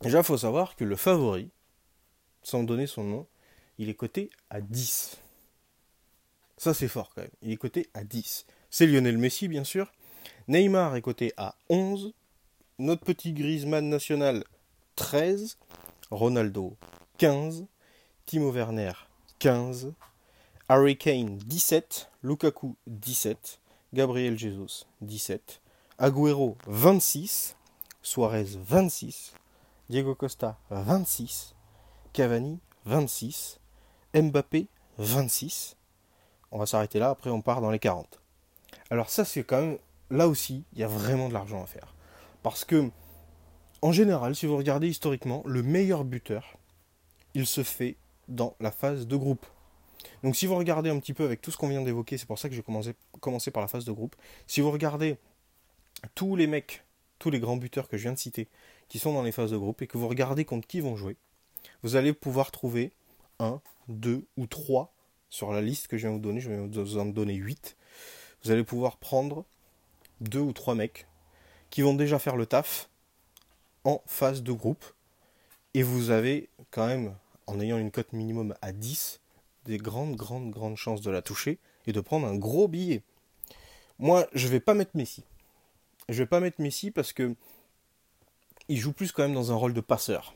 Déjà, 0.00 0.18
il 0.18 0.24
faut 0.24 0.38
savoir 0.38 0.76
que 0.76 0.84
le 0.84 0.96
favori, 0.96 1.50
sans 2.42 2.62
donner 2.62 2.86
son 2.86 3.04
nom, 3.04 3.26
il 3.78 3.88
est 3.88 3.94
coté 3.94 4.30
à 4.50 4.60
10. 4.60 5.18
Ça, 6.56 6.74
c'est 6.74 6.88
fort 6.88 7.10
quand 7.14 7.22
même. 7.22 7.30
Il 7.42 7.52
est 7.52 7.56
coté 7.56 7.88
à 7.94 8.04
10. 8.04 8.46
C'est 8.70 8.86
Lionel 8.86 9.18
Messi, 9.18 9.48
bien 9.48 9.64
sûr. 9.64 9.92
Neymar 10.48 10.94
est 10.96 11.02
coté 11.02 11.32
à 11.36 11.56
11 11.68 12.14
notre 12.78 13.04
petit 13.04 13.32
Griezmann 13.32 13.88
national 13.88 14.44
13, 14.96 15.58
Ronaldo 16.10 16.76
15, 17.18 17.66
Timo 18.26 18.50
Werner 18.50 18.92
15, 19.38 19.92
Harry 20.68 20.98
Kane 20.98 21.38
17, 21.38 22.10
Lukaku 22.22 22.76
17, 22.86 23.60
Gabriel 23.94 24.36
Jesus 24.36 24.88
17, 25.02 25.62
Agüero 25.98 26.56
26, 26.66 27.54
Suarez 28.02 28.56
26, 28.56 29.32
Diego 29.88 30.16
Costa 30.16 30.58
26, 30.70 31.54
Cavani 32.12 32.58
26, 32.86 33.60
Mbappé 34.12 34.66
26. 34.98 35.76
On 36.50 36.58
va 36.58 36.66
s'arrêter 36.66 36.98
là, 36.98 37.10
après 37.10 37.30
on 37.30 37.40
part 37.40 37.60
dans 37.60 37.70
les 37.70 37.78
40. 37.78 38.20
Alors 38.90 39.10
ça 39.10 39.24
c'est 39.24 39.44
quand 39.44 39.60
même, 39.60 39.78
là 40.10 40.26
aussi, 40.26 40.64
il 40.72 40.80
y 40.80 40.82
a 40.82 40.88
vraiment 40.88 41.28
de 41.28 41.34
l'argent 41.34 41.62
à 41.62 41.66
faire. 41.66 41.94
Parce 42.42 42.64
que, 42.64 42.90
en 43.80 43.92
général, 43.92 44.34
si 44.34 44.46
vous 44.46 44.56
regardez 44.56 44.88
historiquement, 44.88 45.44
le 45.46 45.62
meilleur 45.62 46.02
buteur, 46.02 46.58
il 47.34 47.46
se 47.46 47.62
fait 47.62 47.96
dans 48.26 48.56
la 48.58 48.72
phase 48.72 49.06
de 49.06 49.16
groupe. 49.16 49.46
Donc 50.24 50.36
si 50.36 50.46
vous 50.46 50.56
regardez 50.56 50.88
un 50.88 50.98
petit 50.98 51.12
peu 51.12 51.24
avec 51.24 51.42
tout 51.42 51.50
ce 51.50 51.58
qu'on 51.58 51.68
vient 51.68 51.82
d'évoquer, 51.82 52.16
c'est 52.16 52.26
pour 52.26 52.38
ça 52.38 52.48
que 52.48 52.54
j'ai 52.54 52.62
commencé, 52.62 52.94
commencé 53.20 53.50
par 53.50 53.60
la 53.60 53.68
phase 53.68 53.84
de 53.84 53.92
groupe, 53.92 54.16
si 54.46 54.62
vous 54.62 54.70
regardez 54.70 55.18
tous 56.14 56.34
les 56.34 56.46
mecs, 56.46 56.82
tous 57.18 57.28
les 57.28 57.38
grands 57.38 57.58
buteurs 57.58 57.88
que 57.88 57.98
je 57.98 58.04
viens 58.04 58.14
de 58.14 58.18
citer, 58.18 58.48
qui 58.88 58.98
sont 58.98 59.12
dans 59.12 59.22
les 59.22 59.32
phases 59.32 59.50
de 59.50 59.58
groupe, 59.58 59.82
et 59.82 59.86
que 59.86 59.98
vous 59.98 60.08
regardez 60.08 60.46
contre 60.46 60.66
qui 60.66 60.80
vont 60.80 60.96
jouer, 60.96 61.16
vous 61.82 61.96
allez 61.96 62.14
pouvoir 62.14 62.50
trouver 62.50 62.92
un, 63.38 63.60
deux 63.88 64.24
ou 64.38 64.46
trois 64.46 64.94
sur 65.28 65.52
la 65.52 65.60
liste 65.60 65.88
que 65.88 65.98
je 65.98 66.06
viens 66.06 66.12
de 66.12 66.16
vous 66.16 66.22
donner, 66.22 66.40
je 66.40 66.48
vais 66.48 66.56
vous 66.56 66.96
en 66.96 67.04
donner 67.04 67.34
huit. 67.34 67.76
Vous 68.42 68.50
allez 68.50 68.64
pouvoir 68.64 68.96
prendre 68.96 69.44
deux 70.22 70.40
ou 70.40 70.54
trois 70.54 70.74
mecs 70.74 71.06
qui 71.68 71.82
vont 71.82 71.92
déjà 71.92 72.18
faire 72.18 72.36
le 72.36 72.46
taf 72.46 72.88
en 73.84 74.00
phase 74.06 74.42
de 74.42 74.52
groupe. 74.52 74.84
Et 75.74 75.82
vous 75.82 76.10
avez 76.10 76.48
quand 76.70 76.86
même, 76.86 77.14
en 77.46 77.60
ayant 77.60 77.78
une 77.78 77.90
cote 77.90 78.12
minimum 78.12 78.54
à 78.62 78.72
10, 78.72 79.20
des 79.64 79.78
grandes, 79.78 80.16
grandes, 80.16 80.50
grandes 80.50 80.76
chances 80.76 81.00
de 81.00 81.10
la 81.10 81.22
toucher 81.22 81.58
et 81.86 81.92
de 81.92 82.00
prendre 82.00 82.26
un 82.26 82.36
gros 82.36 82.68
billet. 82.68 83.02
Moi, 83.98 84.26
je 84.34 84.48
vais 84.48 84.60
pas 84.60 84.74
mettre 84.74 84.92
Messi. 84.94 85.24
Je 86.08 86.18
vais 86.18 86.26
pas 86.26 86.40
mettre 86.40 86.60
Messi 86.60 86.90
parce 86.90 87.12
que 87.12 87.34
il 88.68 88.78
joue 88.78 88.92
plus 88.92 89.12
quand 89.12 89.22
même 89.22 89.34
dans 89.34 89.52
un 89.52 89.56
rôle 89.56 89.74
de 89.74 89.80
passeur. 89.80 90.34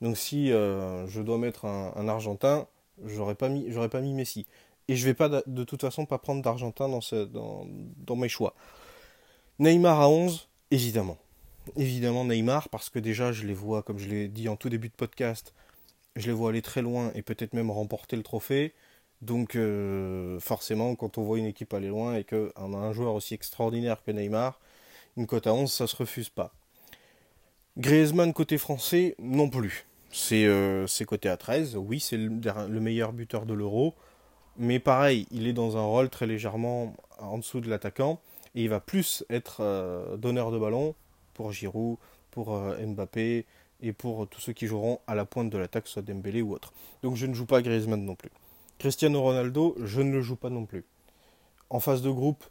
Donc 0.00 0.16
si 0.16 0.52
euh, 0.52 1.06
je 1.06 1.20
dois 1.22 1.38
mettre 1.38 1.64
un, 1.64 2.08
Argentin, 2.08 2.66
j'aurais 3.04 3.34
pas 3.34 3.48
mis, 3.48 3.66
j'aurais 3.70 3.88
pas 3.88 4.00
mis 4.00 4.12
Messi. 4.12 4.46
Et 4.88 4.96
je 4.96 5.04
vais 5.04 5.14
pas 5.14 5.28
de, 5.28 5.64
toute 5.64 5.80
façon 5.80 6.06
pas 6.06 6.18
prendre 6.18 6.42
d'Argentin 6.42 6.88
dans, 6.88 7.00
dans, 7.26 7.66
dans 7.98 8.16
mes 8.16 8.28
choix. 8.28 8.54
Neymar 9.58 10.00
à 10.00 10.08
11, 10.08 10.48
évidemment. 10.70 11.18
Évidemment 11.76 12.24
Neymar, 12.24 12.68
parce 12.68 12.90
que 12.90 12.98
déjà 12.98 13.30
je 13.30 13.46
les 13.46 13.54
vois, 13.54 13.82
comme 13.82 13.98
je 13.98 14.08
l'ai 14.08 14.28
dit 14.28 14.48
en 14.48 14.56
tout 14.56 14.68
début 14.68 14.88
de 14.88 14.94
podcast, 14.94 15.54
je 16.16 16.26
les 16.26 16.32
vois 16.32 16.50
aller 16.50 16.62
très 16.62 16.82
loin 16.82 17.10
et 17.14 17.22
peut-être 17.22 17.54
même 17.54 17.70
remporter 17.70 18.16
le 18.16 18.22
trophée. 18.22 18.74
Donc 19.22 19.54
euh, 19.54 20.40
forcément, 20.40 20.94
quand 20.96 21.16
on 21.16 21.22
voit 21.22 21.38
une 21.38 21.46
équipe 21.46 21.72
aller 21.74 21.88
loin 21.88 22.16
et 22.16 22.24
qu'on 22.24 22.74
a 22.74 22.76
un 22.76 22.92
joueur 22.92 23.14
aussi 23.14 23.34
extraordinaire 23.34 24.02
que 24.02 24.10
Neymar, 24.10 24.60
une 25.16 25.26
cote 25.26 25.46
à 25.46 25.54
11, 25.54 25.70
ça 25.70 25.86
se 25.86 25.96
refuse 25.96 26.28
pas. 26.28 26.52
Griezmann 27.78 28.32
côté 28.32 28.58
français, 28.58 29.14
non 29.18 29.48
plus. 29.48 29.86
C'est 30.10 30.44
euh, 30.44 30.86
côté 31.06 31.28
à 31.28 31.36
13, 31.36 31.76
oui, 31.76 32.00
c'est 32.00 32.18
le, 32.18 32.28
le, 32.68 32.80
meilleur 32.80 33.14
buteur 33.14 33.46
de 33.46 33.54
l'euro, 33.54 33.94
mais 34.58 34.78
pareil, 34.78 35.26
il 35.30 35.46
est 35.46 35.54
dans 35.54 35.78
un 35.78 35.84
rôle 35.84 36.10
très 36.10 36.26
légèrement 36.26 36.94
en 37.18 37.38
dessous 37.38 37.60
de 37.60 37.70
l'attaquant. 37.70 38.20
Et 38.54 38.64
il 38.64 38.68
va 38.68 38.80
plus 38.80 39.24
être 39.30 39.58
euh, 39.60 40.18
donneur 40.18 40.50
de 40.50 40.58
ballon 40.58 40.94
pour 41.32 41.52
Giroud, 41.52 41.96
pour 42.30 42.58
Mbappé 42.58 43.46
et 43.82 43.92
pour 43.92 44.26
tous 44.28 44.40
ceux 44.40 44.52
qui 44.52 44.66
joueront 44.66 45.00
à 45.06 45.14
la 45.14 45.24
pointe 45.24 45.50
de 45.50 45.58
l'attaque, 45.58 45.88
soit 45.88 46.02
Dembélé 46.02 46.40
ou 46.40 46.52
autre. 46.52 46.72
Donc 47.02 47.16
je 47.16 47.26
ne 47.26 47.34
joue 47.34 47.46
pas 47.46 47.62
Griezmann 47.62 48.04
non 48.04 48.14
plus. 48.14 48.30
Cristiano 48.78 49.20
Ronaldo, 49.20 49.76
je 49.82 50.00
ne 50.00 50.12
le 50.12 50.22
joue 50.22 50.36
pas 50.36 50.50
non 50.50 50.64
plus. 50.64 50.84
En 51.70 51.80
phase 51.80 52.02
de 52.02 52.10
groupe, 52.10 52.44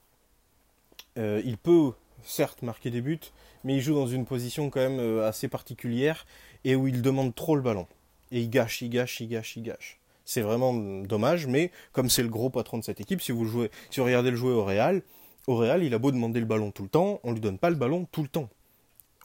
euh, 1.17 1.41
il 1.45 1.57
peut 1.57 1.91
certes 2.23 2.61
marquer 2.61 2.89
des 2.91 3.01
buts, 3.01 3.19
mais 3.63 3.75
il 3.75 3.81
joue 3.81 3.95
dans 3.95 4.07
une 4.07 4.25
position 4.25 4.69
quand 4.69 4.79
même 4.79 5.19
assez 5.19 5.47
particulière 5.47 6.25
et 6.63 6.75
où 6.75 6.87
il 6.87 7.01
demande 7.01 7.33
trop 7.33 7.55
le 7.55 7.61
ballon. 7.61 7.87
Et 8.31 8.41
il 8.41 8.49
gâche, 8.49 8.81
il 8.81 8.89
gâche, 8.89 9.19
il 9.19 9.27
gâche, 9.27 9.57
il 9.57 9.63
gâche. 9.63 9.99
C'est 10.25 10.41
vraiment 10.41 10.73
dommage, 10.73 11.47
mais 11.47 11.71
comme 11.91 12.09
c'est 12.09 12.23
le 12.23 12.29
gros 12.29 12.49
patron 12.49 12.77
de 12.77 12.83
cette 12.83 13.01
équipe, 13.01 13.21
si 13.21 13.31
vous, 13.31 13.45
jouez, 13.45 13.71
si 13.89 13.99
vous 13.99 14.05
regardez 14.05 14.31
le 14.31 14.37
jouer 14.37 14.53
au 14.53 14.63
Real, 14.63 15.01
au 15.47 15.57
Real, 15.57 15.83
il 15.83 15.93
a 15.93 15.97
beau 15.97 16.11
demander 16.11 16.39
le 16.39 16.45
ballon 16.45 16.71
tout 16.71 16.83
le 16.83 16.89
temps, 16.89 17.19
on 17.23 17.33
lui 17.33 17.41
donne 17.41 17.57
pas 17.57 17.69
le 17.69 17.75
ballon 17.75 18.07
tout 18.11 18.21
le 18.21 18.29
temps. 18.29 18.49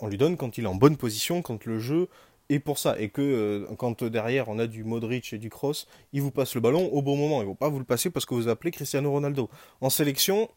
On 0.00 0.08
lui 0.08 0.18
donne 0.18 0.36
quand 0.36 0.58
il 0.58 0.64
est 0.64 0.68
en 0.68 0.74
bonne 0.74 0.96
position, 0.96 1.42
quand 1.42 1.64
le 1.64 1.78
jeu 1.78 2.08
est 2.48 2.58
pour 2.58 2.78
ça. 2.78 2.98
Et 3.00 3.08
que 3.08 3.22
euh, 3.22 3.74
quand 3.76 4.04
derrière 4.04 4.48
on 4.48 4.58
a 4.58 4.66
du 4.66 4.84
Modric 4.84 5.32
et 5.32 5.38
du 5.38 5.50
Cross, 5.50 5.86
il 6.12 6.22
vous 6.22 6.30
passe 6.30 6.54
le 6.54 6.60
ballon 6.60 6.88
au 6.92 7.02
bon 7.02 7.16
moment. 7.16 7.40
Ils 7.42 7.46
vont 7.46 7.54
pas 7.54 7.68
vous 7.68 7.78
le 7.78 7.84
passer 7.84 8.10
parce 8.10 8.26
que 8.26 8.34
vous 8.34 8.48
appelez 8.48 8.70
Cristiano 8.70 9.10
Ronaldo. 9.10 9.48
En 9.80 9.90
sélection, 9.90 10.48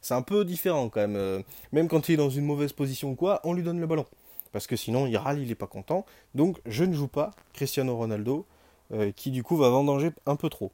C'est 0.00 0.14
un 0.14 0.22
peu 0.22 0.44
différent 0.44 0.88
quand 0.88 1.00
même. 1.00 1.16
Euh, 1.16 1.42
même 1.72 1.88
quand 1.88 2.08
il 2.08 2.12
est 2.12 2.16
dans 2.16 2.30
une 2.30 2.44
mauvaise 2.44 2.72
position 2.72 3.10
ou 3.10 3.14
quoi, 3.14 3.40
on 3.44 3.52
lui 3.52 3.62
donne 3.62 3.80
le 3.80 3.86
ballon. 3.86 4.06
Parce 4.52 4.66
que 4.66 4.76
sinon, 4.76 5.06
il 5.06 5.16
râle, 5.16 5.40
il 5.40 5.48
n'est 5.48 5.54
pas 5.54 5.66
content. 5.66 6.06
Donc, 6.34 6.58
je 6.66 6.84
ne 6.84 6.94
joue 6.94 7.08
pas 7.08 7.32
Cristiano 7.52 7.96
Ronaldo, 7.96 8.46
euh, 8.92 9.12
qui 9.12 9.30
du 9.30 9.42
coup 9.42 9.56
va 9.56 9.68
vendanger 9.68 10.10
un 10.24 10.36
peu 10.36 10.48
trop. 10.48 10.72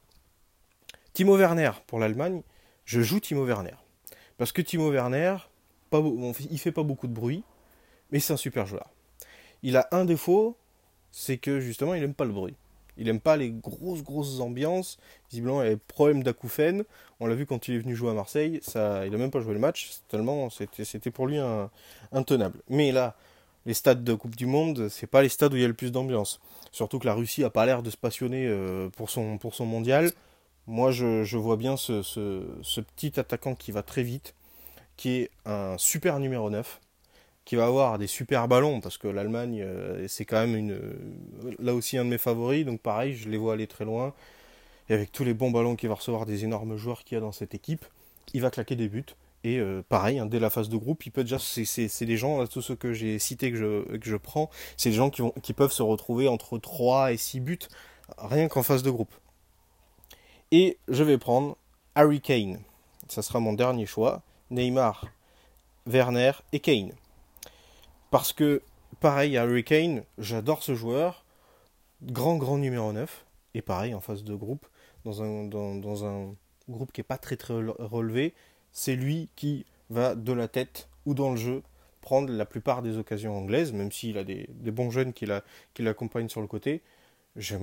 Timo 1.13 1.37
Werner, 1.37 1.71
pour 1.87 1.99
l'Allemagne, 1.99 2.43
je 2.85 3.01
joue 3.01 3.19
Timo 3.19 3.45
Werner. 3.45 3.75
Parce 4.37 4.51
que 4.51 4.61
Timo 4.61 4.89
Werner, 4.91 5.37
pas, 5.89 6.01
il 6.49 6.59
fait 6.59 6.71
pas 6.71 6.83
beaucoup 6.83 7.07
de 7.07 7.13
bruit, 7.13 7.43
mais 8.11 8.19
c'est 8.19 8.33
un 8.33 8.37
super 8.37 8.65
joueur. 8.65 8.89
Il 9.63 9.77
a 9.77 9.87
un 9.91 10.05
défaut, 10.05 10.57
c'est 11.11 11.37
que 11.37 11.59
justement, 11.59 11.93
il 11.93 12.01
n'aime 12.01 12.13
pas 12.13 12.25
le 12.25 12.33
bruit. 12.33 12.55
Il 12.97 13.05
n'aime 13.05 13.19
pas 13.19 13.37
les 13.37 13.49
grosses, 13.49 14.03
grosses 14.03 14.39
ambiances. 14.39 14.97
Visiblement, 15.29 15.63
il 15.63 15.67
a 15.67 15.69
des 15.71 15.81
problèmes 15.87 16.21
d'acouphènes. 16.21 16.83
On 17.19 17.25
l'a 17.25 17.35
vu 17.35 17.45
quand 17.45 17.67
il 17.67 17.75
est 17.75 17.79
venu 17.79 17.95
jouer 17.95 18.11
à 18.11 18.13
Marseille. 18.13 18.59
Ça, 18.61 19.05
il 19.05 19.11
n'a 19.11 19.17
même 19.17 19.31
pas 19.31 19.41
joué 19.41 19.53
le 19.53 19.59
match, 19.59 19.91
c'était 20.83 21.11
pour 21.11 21.27
lui 21.27 21.39
intenable. 22.11 22.59
Mais 22.69 22.91
là, 22.91 23.15
les 23.65 23.73
stades 23.73 24.03
de 24.03 24.13
Coupe 24.13 24.35
du 24.35 24.45
Monde, 24.45 24.89
c'est 24.89 25.07
pas 25.07 25.21
les 25.21 25.29
stades 25.29 25.53
où 25.53 25.55
il 25.55 25.61
y 25.61 25.65
a 25.65 25.67
le 25.67 25.73
plus 25.73 25.91
d'ambiance. 25.91 26.39
Surtout 26.71 26.99
que 26.99 27.05
la 27.05 27.13
Russie 27.13 27.43
a 27.43 27.49
pas 27.49 27.65
l'air 27.65 27.83
de 27.83 27.89
se 27.89 27.97
passionner 27.97 28.45
euh, 28.47 28.89
pour 28.89 29.09
son, 29.09 29.37
pour 29.37 29.55
son 29.55 29.65
mondial. 29.65 30.11
Moi, 30.67 30.91
je, 30.91 31.37
vois 31.37 31.57
bien 31.57 31.77
ce, 31.77 32.01
ce, 32.01 32.81
petit 32.81 33.19
attaquant 33.19 33.53
qui 33.55 33.71
va 33.71 33.83
très 33.83 34.03
vite, 34.03 34.33
qui 34.95 35.11
est 35.11 35.31
un 35.45 35.77
super 35.77 36.19
numéro 36.19 36.49
9, 36.49 36.79
qui 37.45 37.55
va 37.55 37.65
avoir 37.65 37.97
des 37.97 38.07
super 38.07 38.47
ballons, 38.47 38.79
parce 38.79 38.97
que 38.97 39.07
l'Allemagne, 39.07 39.61
euh, 39.61 40.07
c'est 40.07 40.25
quand 40.25 40.39
même 40.39 40.55
une, 40.55 40.79
là 41.59 41.73
aussi 41.73 41.97
un 41.97 42.05
de 42.05 42.09
mes 42.09 42.17
favoris, 42.17 42.65
donc 42.65 42.79
pareil, 42.81 43.15
je 43.15 43.29
les 43.29 43.37
vois 43.37 43.53
aller 43.53 43.67
très 43.67 43.85
loin. 43.85 44.13
Et 44.89 44.93
avec 44.93 45.11
tous 45.11 45.23
les 45.23 45.33
bons 45.33 45.51
ballons 45.51 45.75
qu'il 45.75 45.89
va 45.89 45.95
recevoir 45.95 46.25
des 46.25 46.43
énormes 46.43 46.77
joueurs 46.77 47.03
qu'il 47.03 47.15
y 47.15 47.17
a 47.17 47.21
dans 47.21 47.31
cette 47.31 47.53
équipe, 47.53 47.85
il 48.33 48.41
va 48.41 48.49
claquer 48.49 48.75
des 48.75 48.87
buts. 48.87 49.05
Et 49.45 49.59
euh, 49.59 49.81
pareil, 49.87 50.19
hein, 50.19 50.25
dès 50.25 50.39
la 50.39 50.49
phase 50.49 50.69
de 50.69 50.77
groupe, 50.77 51.05
il 51.05 51.11
peut 51.11 51.23
déjà, 51.23 51.37
c'est 51.39 52.05
des 52.05 52.17
gens, 52.17 52.45
tous 52.47 52.61
ceux 52.61 52.75
que 52.75 52.93
j'ai 52.93 53.19
cités 53.19 53.51
que 53.51 53.57
je, 53.57 53.97
que 53.97 54.09
je 54.09 54.15
prends, 54.15 54.49
c'est 54.77 54.89
des 54.89 54.95
gens 54.95 55.09
qui, 55.09 55.21
vont, 55.21 55.33
qui 55.41 55.53
peuvent 55.53 55.71
se 55.71 55.83
retrouver 55.83 56.29
entre 56.29 56.57
3 56.57 57.11
et 57.11 57.17
6 57.17 57.39
buts, 57.41 57.59
rien 58.17 58.47
qu'en 58.47 58.63
phase 58.63 58.83
de 58.83 58.89
groupe. 58.89 59.13
Et 60.51 60.77
je 60.87 61.03
vais 61.03 61.17
prendre 61.17 61.57
Harry 61.95 62.21
Kane. 62.21 62.59
Ça 63.09 63.21
sera 63.21 63.39
mon 63.39 63.53
dernier 63.53 63.85
choix. 63.85 64.21
Neymar, 64.49 65.07
Werner 65.87 66.31
et 66.51 66.59
Kane. 66.59 66.91
Parce 68.13 68.31
que, 68.31 68.61
pareil, 68.99 69.37
Harry 69.37 69.63
Kane, 69.63 70.03
j'adore 70.19 70.61
ce 70.61 70.75
joueur. 70.75 71.25
Grand, 72.03 72.37
grand 72.37 72.59
numéro 72.59 72.93
9. 72.93 73.25
Et 73.55 73.63
pareil, 73.63 73.95
en 73.95 74.01
phase 74.01 74.23
de 74.23 74.35
groupe, 74.35 74.67
dans 75.03 75.23
un, 75.23 76.35
groupe 76.69 76.91
qui 76.91 76.99
n'est 76.99 77.05
pas 77.05 77.17
très, 77.17 77.37
très 77.37 77.55
relevé, 77.55 78.35
c'est 78.71 78.95
lui 78.95 79.29
qui 79.35 79.65
va 79.89 80.13
de 80.13 80.31
la 80.31 80.47
tête 80.47 80.89
ou 81.07 81.15
dans 81.15 81.31
le 81.31 81.37
jeu 81.37 81.63
prendre 82.01 82.31
la 82.31 82.45
plupart 82.45 82.83
des 82.83 82.99
occasions 82.99 83.35
anglaises, 83.35 83.73
même 83.73 83.91
s'il 83.91 84.19
a 84.19 84.23
des, 84.23 84.47
bons 84.47 84.91
jeunes 84.91 85.11
qui 85.13 85.25
l'accompagnent 85.79 86.29
sur 86.29 86.41
le 86.41 86.47
côté. 86.47 86.83
Je, 87.35 87.55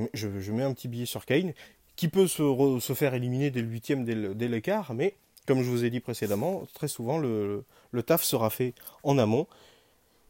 mets 0.50 0.64
un 0.64 0.74
petit 0.74 0.88
billet 0.88 1.06
sur 1.06 1.26
Kane, 1.26 1.52
qui 1.94 2.08
peut 2.08 2.26
se, 2.26 2.92
faire 2.94 3.14
éliminer 3.14 3.52
dès 3.52 3.62
le 3.62 3.68
huitième, 3.68 4.04
dès 4.04 4.48
l'écart, 4.48 4.94
mais 4.94 5.14
comme 5.46 5.62
je 5.62 5.70
vous 5.70 5.84
ai 5.84 5.90
dit 5.90 6.00
précédemment, 6.00 6.64
très 6.74 6.88
souvent 6.88 7.18
le, 7.18 7.64
taf 8.04 8.24
sera 8.24 8.50
fait 8.50 8.74
en 9.04 9.16
amont. 9.16 9.46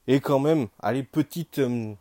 Et 0.06 0.20
quand 0.20 0.38
même, 0.38 0.68
allez, 0.80 1.02
petite, 1.02 1.58
euh, 1.58 1.92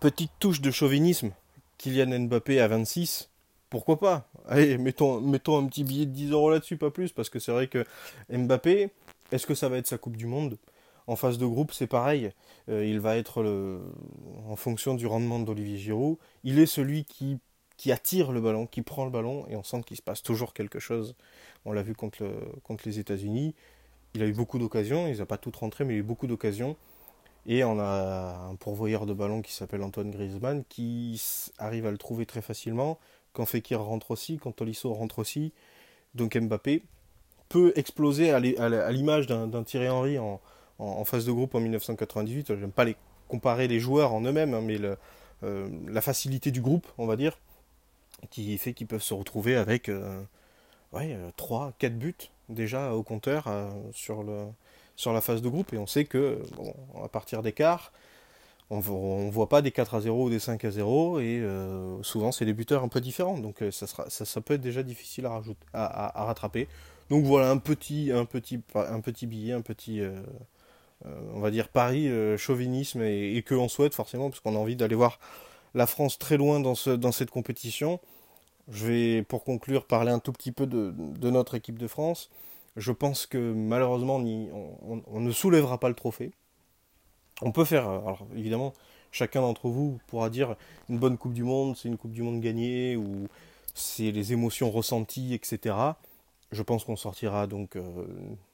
petite 0.00 0.32
touche 0.38 0.60
de 0.60 0.70
chauvinisme, 0.70 1.32
Kylian 1.78 2.20
Mbappé 2.20 2.60
à 2.60 2.68
26, 2.68 3.30
pourquoi 3.70 3.98
pas? 3.98 4.28
Allez, 4.46 4.78
mettons, 4.78 5.20
mettons 5.20 5.58
un 5.58 5.66
petit 5.66 5.84
billet 5.84 6.06
de 6.06 6.12
10 6.12 6.30
euros 6.30 6.50
là-dessus, 6.50 6.76
pas 6.76 6.90
plus, 6.90 7.12
parce 7.12 7.28
que 7.28 7.38
c'est 7.38 7.52
vrai 7.52 7.66
que 7.66 7.84
Mbappé, 8.30 8.90
est-ce 9.32 9.46
que 9.46 9.54
ça 9.54 9.68
va 9.68 9.78
être 9.78 9.86
sa 9.86 9.98
Coupe 9.98 10.16
du 10.16 10.26
Monde? 10.26 10.58
En 11.06 11.16
phase 11.16 11.38
de 11.38 11.46
groupe, 11.46 11.72
c'est 11.72 11.86
pareil. 11.86 12.30
Euh, 12.68 12.86
il 12.86 13.00
va 13.00 13.16
être, 13.16 13.42
le, 13.42 13.80
en 14.48 14.56
fonction 14.56 14.94
du 14.94 15.06
rendement 15.06 15.40
d'Olivier 15.40 15.76
Giroud, 15.76 16.18
il 16.44 16.58
est 16.58 16.66
celui 16.66 17.04
qui, 17.04 17.38
qui 17.76 17.92
attire 17.92 18.32
le 18.32 18.40
ballon, 18.40 18.66
qui 18.66 18.82
prend 18.82 19.04
le 19.04 19.10
ballon, 19.10 19.44
et 19.48 19.56
on 19.56 19.62
sent 19.62 19.82
qu'il 19.84 19.96
se 19.96 20.02
passe 20.02 20.22
toujours 20.22 20.54
quelque 20.54 20.78
chose. 20.78 21.14
On 21.64 21.72
l'a 21.72 21.82
vu 21.82 21.94
contre, 21.94 22.24
contre 22.62 22.84
les 22.86 22.98
États-Unis. 22.98 23.54
Il 24.14 24.22
a 24.22 24.26
eu 24.26 24.32
beaucoup 24.32 24.58
d'occasions, 24.58 25.08
il 25.08 25.18
n'a 25.18 25.26
pas 25.26 25.38
toutes 25.38 25.56
rentré, 25.56 25.84
mais 25.84 25.94
il 25.94 25.96
a 25.96 26.00
eu 26.00 26.04
beaucoup 26.04 26.28
d'occasions. 26.28 26.76
Et 27.46 27.62
on 27.64 27.78
a 27.78 28.48
un 28.50 28.54
pourvoyeur 28.56 29.06
de 29.06 29.12
ballon 29.12 29.42
qui 29.42 29.52
s'appelle 29.52 29.82
Antoine 29.82 30.10
Griezmann 30.10 30.64
qui 30.68 31.22
arrive 31.58 31.86
à 31.86 31.90
le 31.90 31.98
trouver 31.98 32.24
très 32.24 32.40
facilement, 32.40 32.98
quand 33.32 33.44
Fekir 33.44 33.80
rentre 33.80 34.12
aussi, 34.12 34.38
quand 34.38 34.52
Tolisso 34.52 34.92
rentre 34.92 35.18
aussi. 35.18 35.52
Donc 36.14 36.36
Mbappé 36.36 36.82
peut 37.48 37.72
exploser 37.76 38.30
à 38.30 38.40
l'image 38.40 39.26
d'un 39.26 39.62
Thierry 39.62 39.88
Henry 39.88 40.18
en, 40.18 40.40
phase 41.04 41.26
de 41.26 41.32
groupe 41.32 41.54
en 41.54 41.60
1998. 41.60 42.56
J'aime 42.58 42.72
pas 42.72 42.86
comparer 43.28 43.68
les 43.68 43.80
joueurs 43.80 44.12
en 44.12 44.22
eux-mêmes, 44.22 44.54
hein, 44.54 44.62
mais 44.62 44.78
euh, 45.42 45.68
la 45.88 46.00
facilité 46.00 46.50
du 46.50 46.60
groupe, 46.60 46.86
on 46.98 47.06
va 47.06 47.16
dire, 47.16 47.38
qui 48.30 48.56
fait 48.58 48.72
qu'ils 48.72 48.86
peuvent 48.86 49.02
se 49.02 49.14
retrouver 49.14 49.56
avec 49.56 49.88
euh, 49.88 50.22
ouais, 50.92 51.16
3, 51.36 51.66
euh, 51.66 51.70
4 51.78 51.98
buts 51.98 52.14
déjà 52.48 52.94
au 52.94 53.02
compteur 53.02 53.48
sur, 53.92 54.22
le, 54.22 54.46
sur 54.96 55.12
la 55.12 55.20
phase 55.20 55.42
de 55.42 55.48
groupe. 55.48 55.72
Et 55.72 55.78
on 55.78 55.86
sait 55.86 56.04
que, 56.04 56.40
à 57.02 57.08
partir 57.08 57.42
des 57.42 57.52
quarts, 57.52 57.92
on 58.70 59.24
ne 59.26 59.30
voit 59.30 59.48
pas 59.48 59.62
des 59.62 59.70
4 59.70 59.94
à 59.94 60.00
0 60.00 60.24
ou 60.24 60.30
des 60.30 60.38
5 60.38 60.64
à 60.64 60.70
0 60.70 61.20
et 61.20 61.40
euh, 61.40 62.02
souvent 62.02 62.32
c'est 62.32 62.44
des 62.44 62.54
buteurs 62.54 62.82
un 62.82 62.88
peu 62.88 63.00
différents. 63.00 63.38
Donc 63.38 63.62
euh, 63.62 63.70
ça, 63.70 63.86
sera, 63.86 64.08
ça, 64.08 64.40
peut 64.40 64.54
être 64.54 64.60
déjà 64.60 64.82
difficile 64.82 65.26
à, 65.26 65.42
à, 65.72 66.24
rattraper. 66.24 66.68
Donc 67.10 67.24
voilà 67.24 67.50
un 67.50 67.58
petit, 67.58 68.10
un 68.12 68.24
petit, 68.24 68.60
un 68.74 69.00
petit 69.00 69.26
billet 69.26 69.52
un 69.52 69.60
petit 69.60 70.00
euh, 70.00 70.22
on 71.34 71.40
va 71.40 71.50
dire 71.50 71.68
pari 71.68 72.08
chauvinisme 72.38 73.02
et, 73.02 73.42
que 73.42 73.54
l'on 73.54 73.68
souhaite 73.68 73.94
forcément 73.94 74.30
parce 74.30 74.40
qu'on 74.40 74.56
a 74.56 74.58
envie 74.58 74.76
d'aller 74.76 74.94
voir 74.94 75.18
la 75.74 75.86
France 75.86 76.18
très 76.18 76.38
loin 76.38 76.60
dans, 76.60 76.74
ce, 76.74 76.90
dans 76.90 77.12
cette 77.12 77.30
compétition. 77.30 78.00
Je 78.70 78.86
vais 78.86 79.22
pour 79.22 79.44
conclure 79.44 79.84
parler 79.84 80.10
un 80.10 80.18
tout 80.18 80.32
petit 80.32 80.52
peu 80.52 80.66
de, 80.66 80.94
notre 81.30 81.54
équipe 81.54 81.78
de 81.78 81.86
France 81.86 82.30
je 82.76 82.92
pense 82.92 83.26
que 83.26 83.52
malheureusement 83.52 84.16
on 84.16 85.20
ne 85.20 85.30
soulèvera 85.30 85.78
pas 85.78 85.88
le 85.88 85.94
trophée 85.94 86.32
on 87.42 87.52
peut 87.52 87.64
faire, 87.64 87.88
euh, 87.88 87.98
alors 87.98 88.26
évidemment, 88.36 88.72
chacun 89.10 89.40
d'entre 89.40 89.68
vous 89.68 90.00
pourra 90.06 90.30
dire 90.30 90.56
une 90.88 90.98
bonne 90.98 91.18
Coupe 91.18 91.34
du 91.34 91.44
Monde, 91.44 91.76
c'est 91.76 91.88
une 91.88 91.96
Coupe 91.96 92.12
du 92.12 92.22
Monde 92.22 92.40
gagnée, 92.40 92.96
ou 92.96 93.28
c'est 93.74 94.10
les 94.10 94.32
émotions 94.32 94.70
ressenties, 94.70 95.34
etc. 95.34 95.76
Je 96.52 96.62
pense 96.62 96.84
qu'on 96.84 96.96
sortira 96.96 97.46
donc 97.46 97.76
euh, 97.76 98.06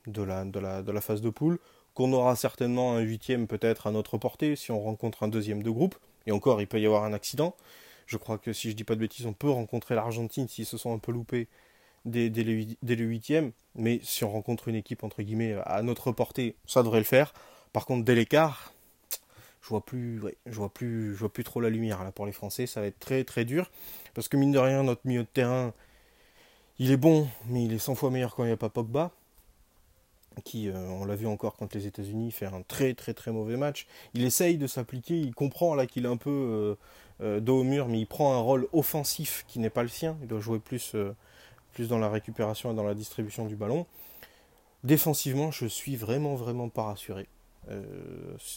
de, 0.06 0.22
la, 0.22 0.44
de, 0.44 0.58
la, 0.58 0.82
de 0.82 0.92
la 0.92 1.00
phase 1.00 1.20
de 1.20 1.30
poule, 1.30 1.58
qu'on 1.94 2.12
aura 2.12 2.36
certainement 2.36 2.94
un 2.94 3.00
huitième 3.00 3.46
peut-être 3.46 3.86
à 3.86 3.90
notre 3.90 4.16
portée 4.16 4.56
si 4.56 4.70
on 4.70 4.80
rencontre 4.80 5.22
un 5.22 5.28
deuxième 5.28 5.62
de 5.62 5.70
groupe, 5.70 5.96
et 6.26 6.32
encore 6.32 6.60
il 6.60 6.66
peut 6.66 6.80
y 6.80 6.86
avoir 6.86 7.04
un 7.04 7.12
accident. 7.12 7.54
Je 8.06 8.16
crois 8.16 8.38
que 8.38 8.52
si 8.52 8.70
je 8.70 8.76
dis 8.76 8.84
pas 8.84 8.94
de 8.94 9.00
bêtises, 9.00 9.26
on 9.26 9.32
peut 9.32 9.50
rencontrer 9.50 9.94
l'Argentine 9.94 10.48
s'ils 10.48 10.66
se 10.66 10.76
sont 10.76 10.92
un 10.92 10.98
peu 10.98 11.12
loupés 11.12 11.46
dès, 12.04 12.28
le, 12.28 12.64
dès 12.82 13.52
mais 13.74 14.00
si 14.02 14.24
on 14.24 14.30
rencontre 14.32 14.68
une 14.68 14.74
équipe 14.74 15.04
entre 15.04 15.22
guillemets 15.22 15.56
à 15.64 15.82
notre 15.82 16.12
portée, 16.12 16.56
ça 16.66 16.82
devrait 16.82 16.98
le 16.98 17.04
faire. 17.04 17.32
Par 17.72 17.86
contre, 17.86 18.04
dès 18.04 18.14
l'écart, 18.14 18.72
je 19.62 19.68
vois 19.68 19.84
plus, 19.84 20.20
je 20.46 20.56
vois 20.56 20.72
plus, 20.72 21.14
je 21.14 21.20
vois 21.20 21.32
plus 21.32 21.44
trop 21.44 21.60
la 21.60 21.70
lumière 21.70 22.02
là 22.02 22.12
pour 22.12 22.26
les 22.26 22.32
Français. 22.32 22.66
Ça 22.66 22.80
va 22.80 22.86
être 22.86 22.98
très 22.98 23.24
très 23.24 23.44
dur 23.44 23.70
parce 24.14 24.28
que 24.28 24.36
mine 24.36 24.52
de 24.52 24.58
rien, 24.58 24.82
notre 24.82 25.02
milieu 25.04 25.22
de 25.22 25.28
terrain, 25.28 25.72
il 26.78 26.90
est 26.90 26.96
bon, 26.96 27.28
mais 27.46 27.64
il 27.64 27.72
est 27.72 27.78
100 27.78 27.94
fois 27.94 28.10
meilleur 28.10 28.34
quand 28.34 28.44
il 28.44 28.48
n'y 28.48 28.52
a 28.52 28.56
pas 28.56 28.70
Pogba, 28.70 29.12
qui, 30.44 30.68
euh, 30.68 30.74
on 30.88 31.04
l'a 31.04 31.14
vu 31.14 31.26
encore 31.26 31.56
contre 31.56 31.76
les 31.76 31.86
États-Unis, 31.86 32.32
fait 32.32 32.46
un 32.46 32.62
très 32.62 32.94
très 32.94 33.14
très 33.14 33.32
mauvais 33.32 33.56
match. 33.56 33.86
Il 34.14 34.24
essaye 34.24 34.56
de 34.56 34.66
s'appliquer, 34.66 35.18
il 35.18 35.34
comprend 35.34 35.74
là 35.74 35.86
qu'il 35.86 36.06
est 36.06 36.08
un 36.08 36.16
peu 36.16 36.30
euh, 36.30 36.74
euh, 37.22 37.40
dos 37.40 37.60
au 37.60 37.64
mur, 37.64 37.88
mais 37.88 38.00
il 38.00 38.06
prend 38.06 38.34
un 38.34 38.40
rôle 38.40 38.66
offensif 38.72 39.44
qui 39.46 39.58
n'est 39.58 39.70
pas 39.70 39.82
le 39.82 39.88
sien. 39.88 40.16
Il 40.22 40.28
doit 40.28 40.40
jouer 40.40 40.58
plus, 40.58 40.96
plus 41.70 41.88
dans 41.88 41.98
la 41.98 42.08
récupération 42.08 42.72
et 42.72 42.74
dans 42.74 42.84
la 42.84 42.94
distribution 42.94 43.46
du 43.46 43.56
ballon. 43.56 43.86
Défensivement, 44.84 45.50
je 45.50 45.66
suis 45.66 45.96
vraiment 45.96 46.34
vraiment 46.34 46.68
pas 46.68 46.84
rassuré. 46.84 47.26
Euh, 47.70 47.82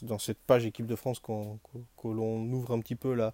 dans 0.04 0.17
cette 0.17 0.38
page 0.38 0.65
équipe 0.65 0.88
de 0.88 0.95
France 0.95 1.19
que 1.19 2.08
l'on 2.08 2.41
ouvre 2.52 2.73
un 2.73 2.80
petit 2.80 2.95
peu 2.95 3.13
là, 3.13 3.34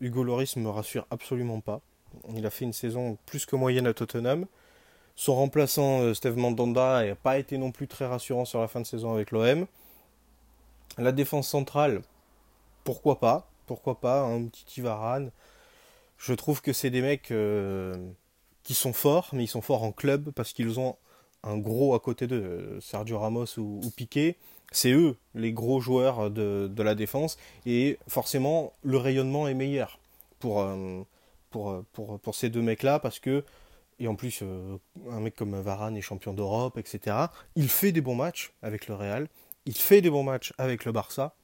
Hugo 0.00 0.22
Loris 0.22 0.56
me 0.56 0.68
rassure 0.68 1.06
absolument 1.10 1.60
pas. 1.60 1.80
Il 2.34 2.46
a 2.46 2.50
fait 2.50 2.64
une 2.64 2.72
saison 2.72 3.18
plus 3.26 3.46
que 3.46 3.56
moyenne 3.56 3.86
à 3.86 3.94
Tottenham. 3.94 4.46
Son 5.16 5.34
remplaçant, 5.34 6.00
euh, 6.00 6.14
Steve 6.14 6.36
Mandanda, 6.36 7.04
n'a 7.04 7.14
pas 7.14 7.38
été 7.38 7.58
non 7.58 7.70
plus 7.70 7.88
très 7.88 8.06
rassurant 8.06 8.44
sur 8.44 8.60
la 8.60 8.68
fin 8.68 8.80
de 8.80 8.86
saison 8.86 9.14
avec 9.14 9.30
l'OM. 9.30 9.66
La 10.98 11.12
défense 11.12 11.48
centrale, 11.48 12.02
pourquoi 12.84 13.18
pas? 13.18 13.48
Pourquoi 13.66 14.00
pas? 14.00 14.22
Un 14.22 14.46
petit 14.46 14.80
Ivaran. 14.80 15.28
Je 16.18 16.34
trouve 16.34 16.62
que 16.62 16.72
c'est 16.72 16.90
des 16.90 17.02
mecs 17.02 17.30
euh, 17.30 17.96
qui 18.64 18.74
sont 18.74 18.92
forts, 18.92 19.28
mais 19.32 19.44
ils 19.44 19.48
sont 19.48 19.60
forts 19.60 19.84
en 19.84 19.92
club 19.92 20.30
parce 20.32 20.52
qu'ils 20.52 20.80
ont 20.80 20.96
un 21.44 21.58
gros 21.58 21.94
à 21.94 22.00
côté 22.00 22.26
de 22.26 22.78
Sergio 22.80 23.18
Ramos 23.18 23.58
ou, 23.58 23.80
ou 23.84 23.90
Piqué. 23.90 24.36
C'est 24.72 24.90
eux 24.90 25.16
les 25.34 25.52
gros 25.52 25.80
joueurs 25.80 26.30
de, 26.30 26.70
la 26.82 26.94
défense. 26.94 27.36
Et 27.66 27.98
forcément 28.08 28.72
le 28.82 28.96
rayonnement 28.96 29.46
est 29.46 29.54
meilleur 29.54 30.00
pour, 30.40 30.62
euh, 30.62 31.02
pour, 31.50 31.84
pour, 31.92 32.34
ces 32.34 32.48
deux 32.48 32.62
mecs 32.62 32.82
là 32.82 32.98
parce 32.98 33.20
que 33.20 33.44
et 34.00 34.08
en 34.08 34.16
plus 34.16 34.42
un 35.08 35.20
mec 35.20 35.36
comme 35.36 35.54
Varane 35.60 35.96
est 35.96 36.00
champion 36.00 36.32
d'Europe, 36.32 36.78
etc. 36.78 37.16
Il 37.54 37.68
fait 37.68 37.92
des 37.92 38.00
bons 38.00 38.16
matchs 38.16 38.52
avec 38.60 38.88
le 38.88 38.94
Real, 38.94 39.28
il 39.66 39.76
fait 39.76 40.00
des 40.00 40.10
bons 40.10 40.24
matchs 40.24 40.52
avec 40.58 40.84
le 40.84 40.90
Barça, 40.90 41.36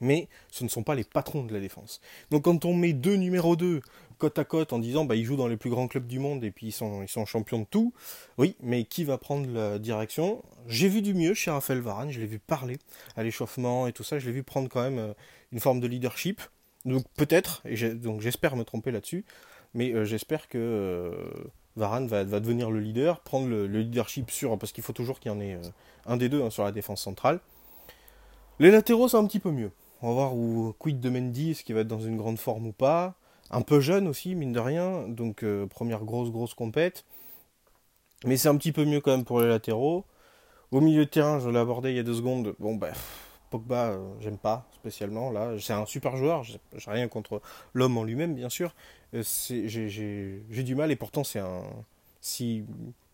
mais 0.00 0.28
ce 0.50 0.64
ne 0.64 0.68
sont 0.68 0.82
pas 0.82 0.94
les 0.94 1.04
patrons 1.04 1.44
de 1.44 1.52
la 1.52 1.60
défense. 1.60 2.00
Donc 2.30 2.44
quand 2.44 2.64
on 2.64 2.74
met 2.74 2.92
deux 2.92 3.16
numéros 3.16 3.56
2 3.56 3.80
côte 4.20 4.38
à 4.38 4.44
côte 4.44 4.72
en 4.72 4.78
disant 4.78 5.04
bah 5.04 5.16
ils 5.16 5.24
jouent 5.24 5.36
dans 5.36 5.48
les 5.48 5.56
plus 5.56 5.70
grands 5.70 5.88
clubs 5.88 6.06
du 6.06 6.18
monde 6.18 6.44
et 6.44 6.50
puis 6.50 6.68
ils 6.68 6.72
sont, 6.72 7.02
ils 7.02 7.08
sont 7.08 7.24
champions 7.24 7.58
de 7.60 7.64
tout, 7.64 7.92
oui, 8.38 8.54
mais 8.60 8.84
qui 8.84 9.02
va 9.02 9.18
prendre 9.18 9.50
la 9.50 9.78
direction? 9.78 10.44
J'ai 10.68 10.88
vu 10.88 11.02
du 11.02 11.14
mieux 11.14 11.34
chez 11.34 11.50
Raphaël 11.50 11.80
Varane, 11.80 12.10
je 12.10 12.20
l'ai 12.20 12.26
vu 12.26 12.38
parler 12.38 12.78
à 13.16 13.22
l'échauffement 13.24 13.86
et 13.86 13.92
tout 13.92 14.04
ça, 14.04 14.18
je 14.18 14.26
l'ai 14.26 14.32
vu 14.32 14.42
prendre 14.42 14.68
quand 14.68 14.82
même 14.82 14.98
euh, 14.98 15.12
une 15.52 15.58
forme 15.58 15.80
de 15.80 15.86
leadership. 15.86 16.42
Donc 16.84 17.04
peut-être, 17.16 17.62
et 17.64 17.76
donc 17.94 18.20
j'espère 18.20 18.56
me 18.56 18.64
tromper 18.64 18.90
là-dessus, 18.90 19.24
mais 19.74 19.92
euh, 19.92 20.04
j'espère 20.04 20.48
que 20.48 20.58
euh, 20.58 21.10
Varane 21.76 22.06
va, 22.06 22.24
devenir 22.24 22.70
le 22.70 22.80
leader, 22.80 23.20
prendre 23.20 23.48
le, 23.48 23.66
leadership 23.66 24.30
sur, 24.30 24.58
parce 24.58 24.72
qu'il 24.72 24.84
faut 24.84 24.92
toujours 24.92 25.18
qu'il 25.18 25.32
y 25.32 25.34
en 25.34 25.40
ait 25.40 25.58
un 26.06 26.16
des 26.16 26.28
deux 26.28 26.42
hein, 26.42 26.50
sur 26.50 26.64
la 26.64 26.72
défense 26.72 27.02
centrale. 27.02 27.40
Les 28.58 28.70
latéraux, 28.70 29.08
c'est 29.08 29.16
un 29.16 29.26
petit 29.26 29.40
peu 29.40 29.50
mieux. 29.50 29.70
On 30.02 30.08
va 30.08 30.14
voir 30.14 30.34
où 30.34 30.74
quid 30.78 30.98
de 30.98 31.10
Mendy, 31.10 31.50
est-ce 31.50 31.62
qu'il 31.62 31.74
va 31.74 31.82
être 31.82 31.88
dans 31.88 32.00
une 32.00 32.16
grande 32.16 32.38
forme 32.38 32.68
ou 32.68 32.72
pas. 32.72 33.14
Un 33.50 33.62
peu 33.62 33.80
jeune 33.80 34.08
aussi, 34.08 34.34
mine 34.34 34.52
de 34.52 34.60
rien, 34.60 35.08
donc 35.08 35.42
euh, 35.42 35.66
première 35.66 36.04
grosse 36.04 36.30
grosse 36.30 36.54
compète. 36.54 37.04
Mais 38.24 38.36
c'est 38.36 38.48
un 38.48 38.56
petit 38.56 38.72
peu 38.72 38.84
mieux 38.84 39.00
quand 39.00 39.10
même 39.10 39.24
pour 39.24 39.40
les 39.40 39.48
latéraux. 39.48 40.04
Au 40.70 40.80
milieu 40.80 41.04
de 41.04 41.10
terrain, 41.10 41.40
je 41.40 41.50
l'ai 41.50 41.58
abordé 41.58 41.90
il 41.90 41.96
y 41.96 41.98
a 41.98 42.02
deux 42.02 42.14
secondes. 42.14 42.54
Bon, 42.60 42.76
bah, 42.76 42.92
Pogba, 43.50 43.90
euh, 43.90 43.98
j'aime 44.20 44.38
pas 44.38 44.68
spécialement. 44.74 45.30
Là, 45.32 45.52
c'est 45.58 45.72
un 45.72 45.84
super 45.84 46.16
joueur. 46.16 46.44
J'ai 46.44 46.60
rien 46.86 47.08
contre 47.08 47.42
l'homme 47.74 47.98
en 47.98 48.04
lui-même, 48.04 48.34
bien 48.34 48.48
sûr. 48.48 48.74
Euh, 49.14 49.22
j'ai 49.48 50.62
du 50.62 50.74
mal 50.74 50.90
et 50.90 50.96
pourtant, 50.96 51.24
c'est 51.24 51.40
un. 51.40 51.62
Si 52.22 52.64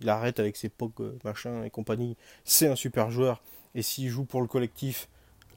il 0.01 0.09
arrête 0.09 0.41
avec 0.41 0.57
ses 0.57 0.69
Pog 0.69 0.93
machin 1.25 1.63
et 1.63 1.71
compagnie, 1.71 2.17
c'est 2.45 2.67
un 2.67 2.77
super 2.77 3.11
joueur. 3.11 3.41
Et 3.75 3.83
s'il 3.83 4.09
joue 4.09 4.25
pour 4.25 4.41
le 4.41 4.49
collectif, 4.49 5.09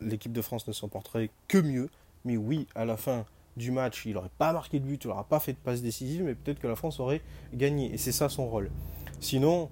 l'équipe 0.01 0.31
de 0.31 0.41
France 0.41 0.67
ne 0.67 0.73
s'en 0.73 0.87
porterait 0.87 1.29
que 1.47 1.57
mieux. 1.57 1.89
Mais 2.25 2.37
oui, 2.37 2.67
à 2.75 2.85
la 2.85 2.97
fin 2.97 3.25
du 3.57 3.71
match, 3.71 4.05
il 4.05 4.13
n'aurait 4.13 4.29
pas 4.37 4.53
marqué 4.53 4.79
de 4.79 4.85
but, 4.85 5.03
il 5.03 5.07
n'aurait 5.07 5.23
pas 5.27 5.39
fait 5.39 5.53
de 5.53 5.57
passe 5.57 5.81
décisive, 5.81 6.23
mais 6.23 6.35
peut-être 6.35 6.59
que 6.59 6.67
la 6.67 6.75
France 6.75 6.99
aurait 6.99 7.21
gagné. 7.53 7.93
Et 7.93 7.97
c'est 7.97 8.11
ça 8.11 8.29
son 8.29 8.47
rôle. 8.47 8.71
Sinon, 9.19 9.69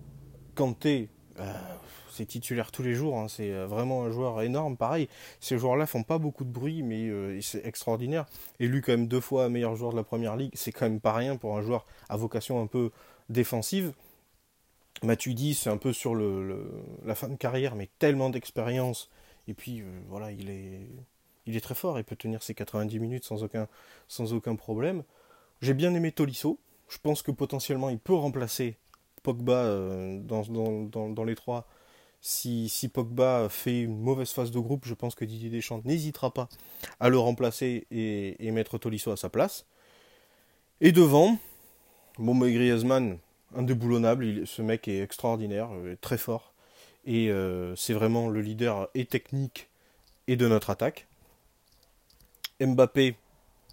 Kanté, 0.56 1.10
euh, 1.40 1.54
c'est 2.12 2.26
titulaire 2.26 2.72
tous 2.72 2.84
les 2.84 2.94
jours, 2.94 3.18
hein, 3.18 3.28
c'est 3.28 3.52
euh, 3.52 3.68
vraiment 3.68 4.04
un 4.04 4.12
joueur 4.12 4.42
énorme. 4.42 4.76
Pareil, 4.76 5.08
ces 5.40 5.58
joueurs-là 5.58 5.86
font 5.86 6.04
pas 6.04 6.18
beaucoup 6.18 6.44
de 6.44 6.50
bruit, 6.50 6.84
mais 6.84 7.08
euh, 7.08 7.40
c'est 7.42 7.66
extraordinaire. 7.66 8.26
Élu 8.60 8.82
quand 8.82 8.94
même 8.94 9.08
deux 9.08 9.22
fois 9.22 9.50
meilleur 9.50 9.76
joueur 9.76 9.92
de 9.92 9.98
la 9.98 10.04
première 10.04 10.36
ligue, 10.36 10.52
c'est 10.56 10.72
quand 10.72 10.86
même 10.86 11.00
pas 11.00 11.13
rien 11.13 11.38
pour 11.38 11.58
un 11.58 11.62
joueur 11.62 11.86
à 12.10 12.18
vocation 12.18 12.62
un 12.62 12.68
peu 12.68 12.92
défensive. 13.30 13.94
Matuidi, 15.04 15.54
c'est 15.54 15.70
un 15.70 15.78
peu 15.78 15.94
sur 15.94 16.16
la 16.16 17.13
fin 17.13 17.28
de 17.28 17.36
carrière, 17.36 17.76
mais 17.76 17.88
tellement 18.00 18.32
d'expérience 18.32 19.12
et 19.47 19.53
puis, 19.53 19.81
euh, 19.81 19.86
voilà, 20.07 20.31
il 20.31 20.49
est, 20.49 20.88
il 21.45 21.55
est 21.55 21.62
très 21.62 21.75
fort, 21.75 21.97
il 21.97 22.03
peut 22.03 22.15
tenir 22.15 22.43
ses 22.43 22.53
90 22.53 22.99
minutes 22.99 23.23
sans 23.23 23.43
aucun, 23.43 23.67
sans 24.07 24.33
aucun 24.33 24.55
problème. 24.55 25.03
J'ai 25.62 25.73
bien 25.73 25.93
aimé 25.93 26.12
Tolisso. 26.12 26.60
Je 26.89 26.97
pense 26.99 27.21
que 27.21 27.31
potentiellement, 27.31 27.89
il 27.89 27.99
peut 27.99 28.13
remplacer 28.13 28.77
Pogba 29.23 29.53
euh, 29.53 30.19
dans, 30.19 30.43
dans, 30.43 31.10
dans, 31.10 31.23
les 31.23 31.36
trois. 31.36 31.67
Si, 32.21 32.69
si, 32.69 32.89
Pogba 32.89 33.47
fait 33.49 33.81
une 33.81 33.99
mauvaise 33.99 34.31
phase 34.31 34.51
de 34.51 34.60
groupe, 34.60 34.86
je 34.86 34.93
pense 34.93 35.15
que 35.15 35.25
Didier 35.25 35.49
Deschamps 35.49 35.81
n'hésitera 35.86 36.33
pas 36.33 36.49
à 36.99 37.10
le 37.10 37.17
remplacer 37.17 37.88
et, 37.91 38.51
mettre 38.51 38.77
Tolisso 38.77 39.12
à 39.12 39.17
sa 39.17 39.29
place. 39.29 39.65
Et 40.81 40.91
devant, 40.91 41.38
bon, 42.19 42.38
Griezmann, 42.38 43.17
indéboulonnable, 43.55 44.45
ce 44.45 44.62
mec 44.62 44.88
est 44.88 45.01
extraordinaire, 45.01 45.69
euh, 45.73 45.95
très 45.99 46.17
fort. 46.17 46.53
Et 47.08 47.32
euh, 47.32 47.74
c'est 47.76 47.93
vraiment 47.93 48.28
le 48.28 48.41
leader 48.41 48.89
et 48.93 49.06
technique 49.06 49.70
et 50.28 50.36
de 50.36 50.48
notre 50.48 50.70
attaque. 50.70 51.08
Mbappé, 52.60 53.15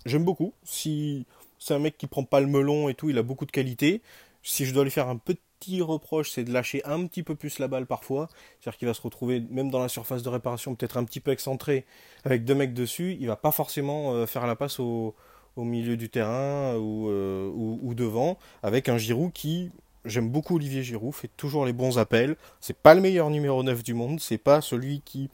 j'aime 0.07 0.25
beaucoup. 0.25 0.55
Si 0.62 1.27
c'est 1.59 1.75
un 1.75 1.81
mec 1.81 1.99
qui 1.99 2.07
prend 2.07 2.25
pas 2.25 2.40
le 2.40 2.47
melon 2.47 2.88
et 2.88 2.94
tout, 2.94 3.11
il 3.11 3.18
a 3.18 3.23
beaucoup 3.23 3.44
de 3.44 3.51
qualité. 3.51 4.03
Si 4.42 4.64
je 4.64 4.73
dois 4.73 4.85
lui 4.85 4.90
faire 4.90 5.09
un 5.09 5.16
petit 5.16 5.83
reproche, 5.83 6.31
c'est 6.31 6.44
de 6.44 6.53
lâcher 6.53 6.85
un 6.85 7.07
petit 7.07 7.25
peu 7.25 7.35
plus 7.35 7.59
la 7.59 7.66
balle 7.66 7.87
parfois. 7.87 8.29
C'est-à-dire 8.61 8.79
qu'il 8.79 8.88
va 8.88 8.94
se 8.94 9.03
retrouver, 9.03 9.42
même 9.51 9.70
dans 9.70 9.81
la 9.81 9.88
surface 9.88 10.23
de 10.23 10.29
réparation, 10.29 10.77
peut-être 10.77 10.97
un 10.97 11.05
petit 11.05 11.20
peu 11.20 11.33
excentré 11.33 11.87
avec 12.25 12.44
deux 12.44 12.55
mecs 12.55 12.75
dessus. 12.75 13.16
Il 13.18 13.27
va 13.27 13.37
pas 13.37 13.51
forcément 13.51 14.12
euh, 14.12 14.27
faire 14.27 14.47
la 14.47 14.55
passe 14.55 14.79
au, 14.79 15.14
milieu 15.57 15.97
du 15.97 16.09
terrain 16.09 16.77
ou, 16.77 17.09
euh, 17.09 17.51
ou, 17.53 17.94
devant, 17.94 18.38
avec 18.62 18.88
un 18.88 18.99
Giroud 18.99 19.33
qui 19.33 19.70
J'aime 20.05 20.29
beaucoup 20.29 20.57
Olivier 20.57 20.83
Giroud, 20.83 21.14
fait 21.14 21.31
toujours 21.37 21.64
les 21.64 21.73
bons 21.73 21.99
appels. 21.99 22.37
C'est 22.61 22.77
pas 22.77 22.95
le 22.95 23.01
meilleur 23.01 23.31
numéro 23.31 23.62
9 23.62 23.83
du 23.83 23.95
monde, 23.95 24.21
c'est 24.21 24.38
pas 24.38 24.61
celui 24.61 25.01
qui 25.01 25.31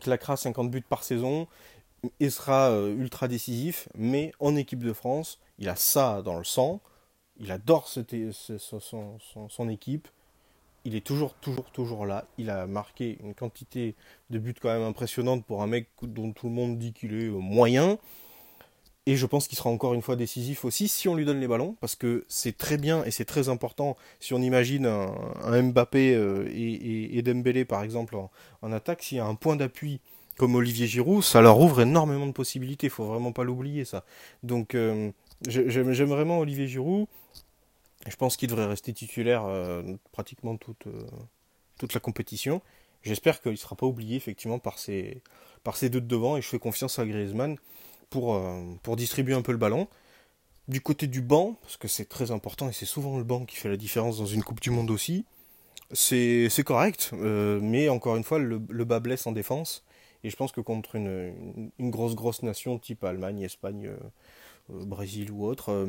claquera 0.00 0.36
50 0.36 0.70
buts 0.70 0.84
par 0.86 1.02
saison 1.02 1.46
et 2.20 2.30
sera 2.30 2.70
euh, 2.70 2.94
ultra 2.94 3.28
décisif, 3.28 3.88
mais 3.96 4.32
en 4.40 4.56
équipe 4.56 4.82
de 4.82 4.92
France, 4.92 5.38
il 5.58 5.68
a 5.68 5.76
ça 5.76 6.22
dans 6.22 6.38
le 6.38 6.44
sang, 6.44 6.80
il 7.40 7.50
adore 7.50 7.88
son, 7.88 9.18
son, 9.48 9.68
équipe, 9.68 10.08
il 10.84 10.94
est 10.94 11.04
toujours, 11.04 11.34
toujours, 11.34 11.70
toujours 11.70 12.06
là, 12.06 12.24
il 12.36 12.50
a 12.50 12.66
marqué 12.66 13.18
une 13.22 13.34
quantité 13.34 13.94
de 14.30 14.38
buts 14.38 14.54
quand 14.60 14.68
même 14.68 14.82
impressionnante 14.82 15.44
pour 15.44 15.62
un 15.62 15.66
mec 15.66 15.88
dont 16.02 16.32
tout 16.32 16.48
le 16.48 16.54
monde 16.54 16.78
dit 16.78 16.92
qu'il 16.92 17.14
est 17.14 17.26
euh, 17.26 17.38
moyen, 17.38 17.98
et 19.08 19.16
je 19.16 19.24
pense 19.24 19.48
qu'il 19.48 19.56
sera 19.56 19.70
encore 19.70 19.94
une 19.94 20.02
fois 20.02 20.16
décisif 20.16 20.66
aussi 20.66 20.86
si 20.86 21.08
on 21.08 21.14
lui 21.14 21.24
donne 21.24 21.40
les 21.40 21.48
ballons, 21.48 21.76
parce 21.80 21.96
que 21.96 22.26
c'est 22.28 22.58
très 22.58 22.76
bien 22.76 23.02
et 23.04 23.10
c'est 23.10 23.24
très 23.24 23.48
important 23.48 23.96
si 24.20 24.34
on 24.34 24.42
imagine 24.42 24.84
un, 24.84 25.62
Mbappé 25.62 26.14
euh, 26.14 26.46
et, 26.52 27.22
Dembélé 27.22 27.64
par 27.64 27.82
exemple 27.82 28.16
en, 28.60 28.70
attaque, 28.70 29.02
s'il 29.02 29.16
y 29.16 29.20
a 29.20 29.24
un 29.24 29.34
point 29.34 29.56
d'appui 29.56 30.02
comme 30.36 30.56
Olivier 30.56 30.86
Giroud, 30.86 31.22
ça 31.22 31.40
leur 31.40 31.58
ouvre 31.58 31.80
énormément 31.80 32.26
de 32.26 32.32
possibilités, 32.32 32.88
il 32.88 32.90
faut 32.90 33.06
vraiment 33.06 33.32
pas 33.32 33.44
l'oublier 33.44 33.86
ça. 33.86 34.04
Donc 34.42 34.74
euh, 34.74 35.10
j'aime 35.48 35.90
vraiment 35.90 36.40
Olivier 36.40 36.68
Giroud, 36.68 37.06
je 38.06 38.16
pense 38.16 38.36
qu'il 38.36 38.50
devrait 38.50 38.66
rester 38.66 38.92
titulaire 38.92 39.46
euh, 39.46 39.82
pratiquement 40.12 40.58
toute, 40.58 40.86
toute 41.78 41.94
la 41.94 42.00
compétition. 42.00 42.60
J'espère 43.04 43.40
qu'il 43.40 43.52
ne 43.52 43.56
sera 43.56 43.74
pas 43.74 43.86
oublié 43.86 44.16
effectivement 44.16 44.58
par 44.58 44.78
ses, 44.78 45.22
par 45.64 45.78
ses 45.78 45.88
deux 45.88 46.02
de 46.02 46.06
devant 46.06 46.36
et 46.36 46.42
je 46.42 46.48
fais 46.48 46.58
confiance 46.58 46.98
à 46.98 47.06
Griezmann 47.06 47.56
pour, 48.10 48.34
euh, 48.34 48.62
pour 48.82 48.96
distribuer 48.96 49.34
un 49.34 49.42
peu 49.42 49.52
le 49.52 49.58
ballon. 49.58 49.88
Du 50.68 50.80
côté 50.80 51.06
du 51.06 51.22
banc, 51.22 51.56
parce 51.62 51.76
que 51.76 51.88
c'est 51.88 52.04
très 52.04 52.30
important 52.30 52.68
et 52.68 52.72
c'est 52.72 52.86
souvent 52.86 53.16
le 53.16 53.24
banc 53.24 53.46
qui 53.46 53.56
fait 53.56 53.70
la 53.70 53.76
différence 53.76 54.18
dans 54.18 54.26
une 54.26 54.42
Coupe 54.42 54.60
du 54.60 54.70
Monde 54.70 54.90
aussi, 54.90 55.24
c'est 55.92 56.64
correct, 56.64 57.12
euh, 57.14 57.58
mais 57.62 57.88
encore 57.88 58.16
une 58.16 58.24
fois, 58.24 58.38
le, 58.38 58.58
bas 58.58 59.00
blesse 59.00 59.26
en 59.26 59.32
défense. 59.32 59.84
Et 60.24 60.30
je 60.30 60.36
pense 60.36 60.52
que 60.52 60.60
contre 60.60 60.96
une, 60.96 61.70
une, 61.78 61.90
grosse, 61.90 62.14
grosse 62.14 62.42
nation 62.42 62.78
type 62.78 63.04
Allemagne, 63.04 63.40
Espagne, 63.40 63.86
euh, 63.86 64.84
Brésil 64.84 65.30
ou 65.30 65.46
autre, 65.46 65.88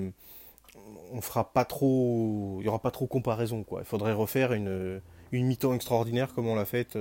on 1.11 1.19
fera 1.19 1.51
pas 1.51 1.65
trop. 1.65 2.57
Il 2.59 2.63
n'y 2.63 2.69
aura 2.69 2.79
pas 2.79 2.91
trop 2.91 3.07
comparaison. 3.07 3.63
Quoi. 3.63 3.81
Il 3.81 3.85
faudrait 3.85 4.13
refaire 4.13 4.53
une, 4.53 5.01
une 5.33 5.45
mi-temps 5.47 5.73
extraordinaire 5.73 6.33
comme 6.33 6.47
on 6.47 6.55
l'a 6.55 6.65
faite 6.65 6.97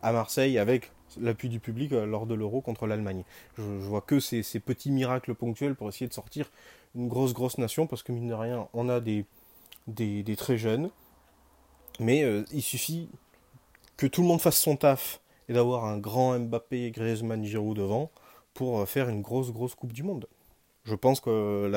à 0.00 0.12
Marseille 0.12 0.58
avec 0.58 0.90
l'appui 1.20 1.48
du 1.48 1.60
public 1.60 1.92
euh, 1.92 2.06
lors 2.06 2.26
de 2.26 2.34
l'Euro 2.34 2.60
contre 2.60 2.86
l'Allemagne. 2.86 3.24
Je, 3.56 3.62
vois 3.62 4.00
que 4.00 4.20
ces, 4.20 4.42
petits 4.60 4.90
miracles 4.90 5.34
ponctuels 5.34 5.74
pour 5.74 5.88
essayer 5.88 6.08
de 6.08 6.12
sortir 6.12 6.50
une 6.94 7.08
grosse 7.08 7.32
grosse 7.32 7.58
nation 7.58 7.86
parce 7.86 8.02
que 8.02 8.12
mine 8.12 8.28
de 8.28 8.34
rien 8.34 8.68
on 8.72 8.88
a 8.88 9.00
des, 9.00 9.24
des, 9.86 10.36
très 10.36 10.58
jeunes 10.58 10.90
mais 12.00 12.24
euh, 12.24 12.44
il 12.52 12.62
suffit 12.62 13.08
que 13.96 14.06
tout 14.06 14.22
le 14.22 14.28
monde 14.28 14.40
fasse 14.40 14.58
son 14.58 14.76
taf 14.76 15.20
et 15.48 15.52
d'avoir 15.52 15.84
un 15.84 15.98
grand 15.98 16.38
Mbappé, 16.38 16.90
Griezmann, 16.90 17.44
Giroud 17.44 17.76
devant 17.76 18.10
pour 18.54 18.80
euh, 18.80 18.86
faire 18.86 19.08
une 19.08 19.22
grosse 19.22 19.52
grosse 19.52 19.74
Coupe 19.74 19.92
du 19.92 20.02
Monde. 20.02 20.26
Je 20.84 20.94
pense 20.94 21.20
que 21.20 21.70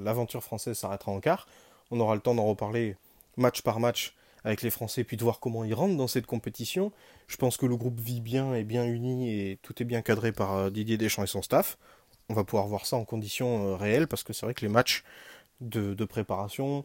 l'aventure 0.00 0.42
française 0.42 0.78
s'arrêtera 0.78 1.12
en 1.12 1.20
quart. 1.20 1.46
On 1.90 2.00
aura 2.00 2.14
le 2.14 2.20
temps 2.20 2.34
d'en 2.34 2.46
reparler 2.46 2.96
match 3.36 3.62
par 3.62 3.80
match 3.80 4.14
avec 4.44 4.60
les 4.60 4.70
Français, 4.70 5.04
puis 5.04 5.16
de 5.16 5.22
voir 5.22 5.40
comment 5.40 5.64
ils 5.64 5.74
rentrent 5.74 5.96
dans 5.96 6.06
cette 6.06 6.26
compétition. 6.26 6.92
Je 7.26 7.36
pense 7.36 7.56
que 7.56 7.64
le 7.64 7.76
groupe 7.76 7.98
vit 7.98 8.20
bien, 8.20 8.54
est 8.54 8.64
bien 8.64 8.84
uni 8.84 9.30
et 9.30 9.58
tout 9.62 9.82
est 9.82 9.86
bien 9.86 10.02
cadré 10.02 10.32
par 10.32 10.54
euh, 10.54 10.70
Didier 10.70 10.98
Deschamps 10.98 11.24
et 11.24 11.26
son 11.26 11.42
staff. 11.42 11.78
On 12.28 12.34
va 12.34 12.44
pouvoir 12.44 12.66
voir 12.66 12.84
ça 12.86 12.96
en 12.96 13.04
conditions 13.04 13.68
euh, 13.68 13.76
réelles 13.76 14.06
parce 14.06 14.22
que 14.22 14.32
c'est 14.32 14.44
vrai 14.44 14.54
que 14.54 14.60
les 14.60 14.70
matchs 14.70 15.02
de, 15.60 16.04
préparation 16.04 16.84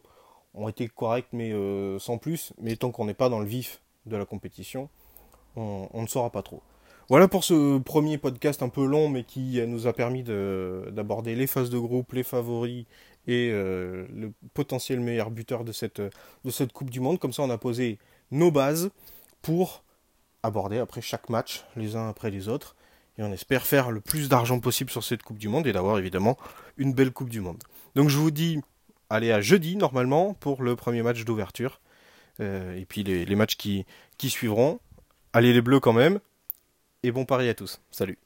ont 0.54 0.68
été 0.68 0.88
corrects 0.88 1.28
mais 1.32 1.52
euh, 1.52 1.98
sans 1.98 2.16
plus. 2.16 2.54
Mais 2.58 2.76
tant 2.76 2.90
qu'on 2.90 3.04
n'est 3.04 3.14
pas 3.14 3.28
dans 3.28 3.40
le 3.40 3.46
vif 3.46 3.82
de 4.06 4.16
la 4.16 4.24
compétition, 4.24 4.88
on, 5.54 5.88
ne 5.94 6.06
saura 6.06 6.30
pas 6.30 6.42
trop. 6.42 6.62
Voilà 7.10 7.28
pour 7.28 7.44
ce 7.44 7.78
premier 7.78 8.16
podcast 8.16 8.62
un 8.62 8.70
peu 8.70 8.86
long 8.86 9.10
mais 9.10 9.24
qui 9.24 9.60
nous 9.66 9.86
a 9.86 9.92
permis 9.92 10.22
d'aborder 10.22 11.34
les 11.34 11.46
phases 11.46 11.68
de 11.68 11.78
groupe, 11.78 12.12
les 12.12 12.22
favoris 12.22 12.86
et 13.26 13.50
euh, 13.52 14.06
le 14.14 14.32
potentiel 14.54 15.00
meilleur 15.00 15.30
buteur 15.30 15.64
de 15.64 15.72
cette, 15.72 16.00
de 16.00 16.50
cette 16.50 16.72
Coupe 16.72 16.90
du 16.90 17.00
Monde. 17.00 17.18
Comme 17.18 17.32
ça, 17.32 17.42
on 17.42 17.50
a 17.50 17.58
posé 17.58 17.98
nos 18.30 18.50
bases 18.50 18.90
pour 19.42 19.82
aborder 20.42 20.78
après 20.78 21.00
chaque 21.00 21.28
match, 21.28 21.64
les 21.76 21.96
uns 21.96 22.08
après 22.08 22.30
les 22.30 22.48
autres. 22.48 22.76
Et 23.18 23.22
on 23.22 23.32
espère 23.32 23.66
faire 23.66 23.90
le 23.90 24.00
plus 24.00 24.28
d'argent 24.28 24.60
possible 24.60 24.90
sur 24.90 25.04
cette 25.04 25.22
Coupe 25.22 25.38
du 25.38 25.48
Monde 25.48 25.66
et 25.66 25.72
d'avoir 25.72 25.98
évidemment 25.98 26.38
une 26.76 26.94
belle 26.94 27.12
Coupe 27.12 27.28
du 27.28 27.40
Monde. 27.40 27.62
Donc 27.94 28.08
je 28.08 28.16
vous 28.16 28.30
dis, 28.30 28.60
allez 29.10 29.32
à 29.32 29.40
jeudi 29.40 29.76
normalement 29.76 30.34
pour 30.34 30.62
le 30.62 30.76
premier 30.76 31.02
match 31.02 31.24
d'ouverture. 31.24 31.80
Euh, 32.40 32.76
et 32.76 32.86
puis 32.86 33.02
les, 33.02 33.26
les 33.26 33.34
matchs 33.36 33.56
qui, 33.56 33.84
qui 34.16 34.30
suivront. 34.30 34.80
Allez 35.32 35.52
les 35.52 35.60
bleus 35.60 35.80
quand 35.80 35.92
même. 35.92 36.20
Et 37.02 37.12
bon 37.12 37.24
pari 37.24 37.48
à 37.48 37.54
tous. 37.54 37.80
Salut. 37.90 38.18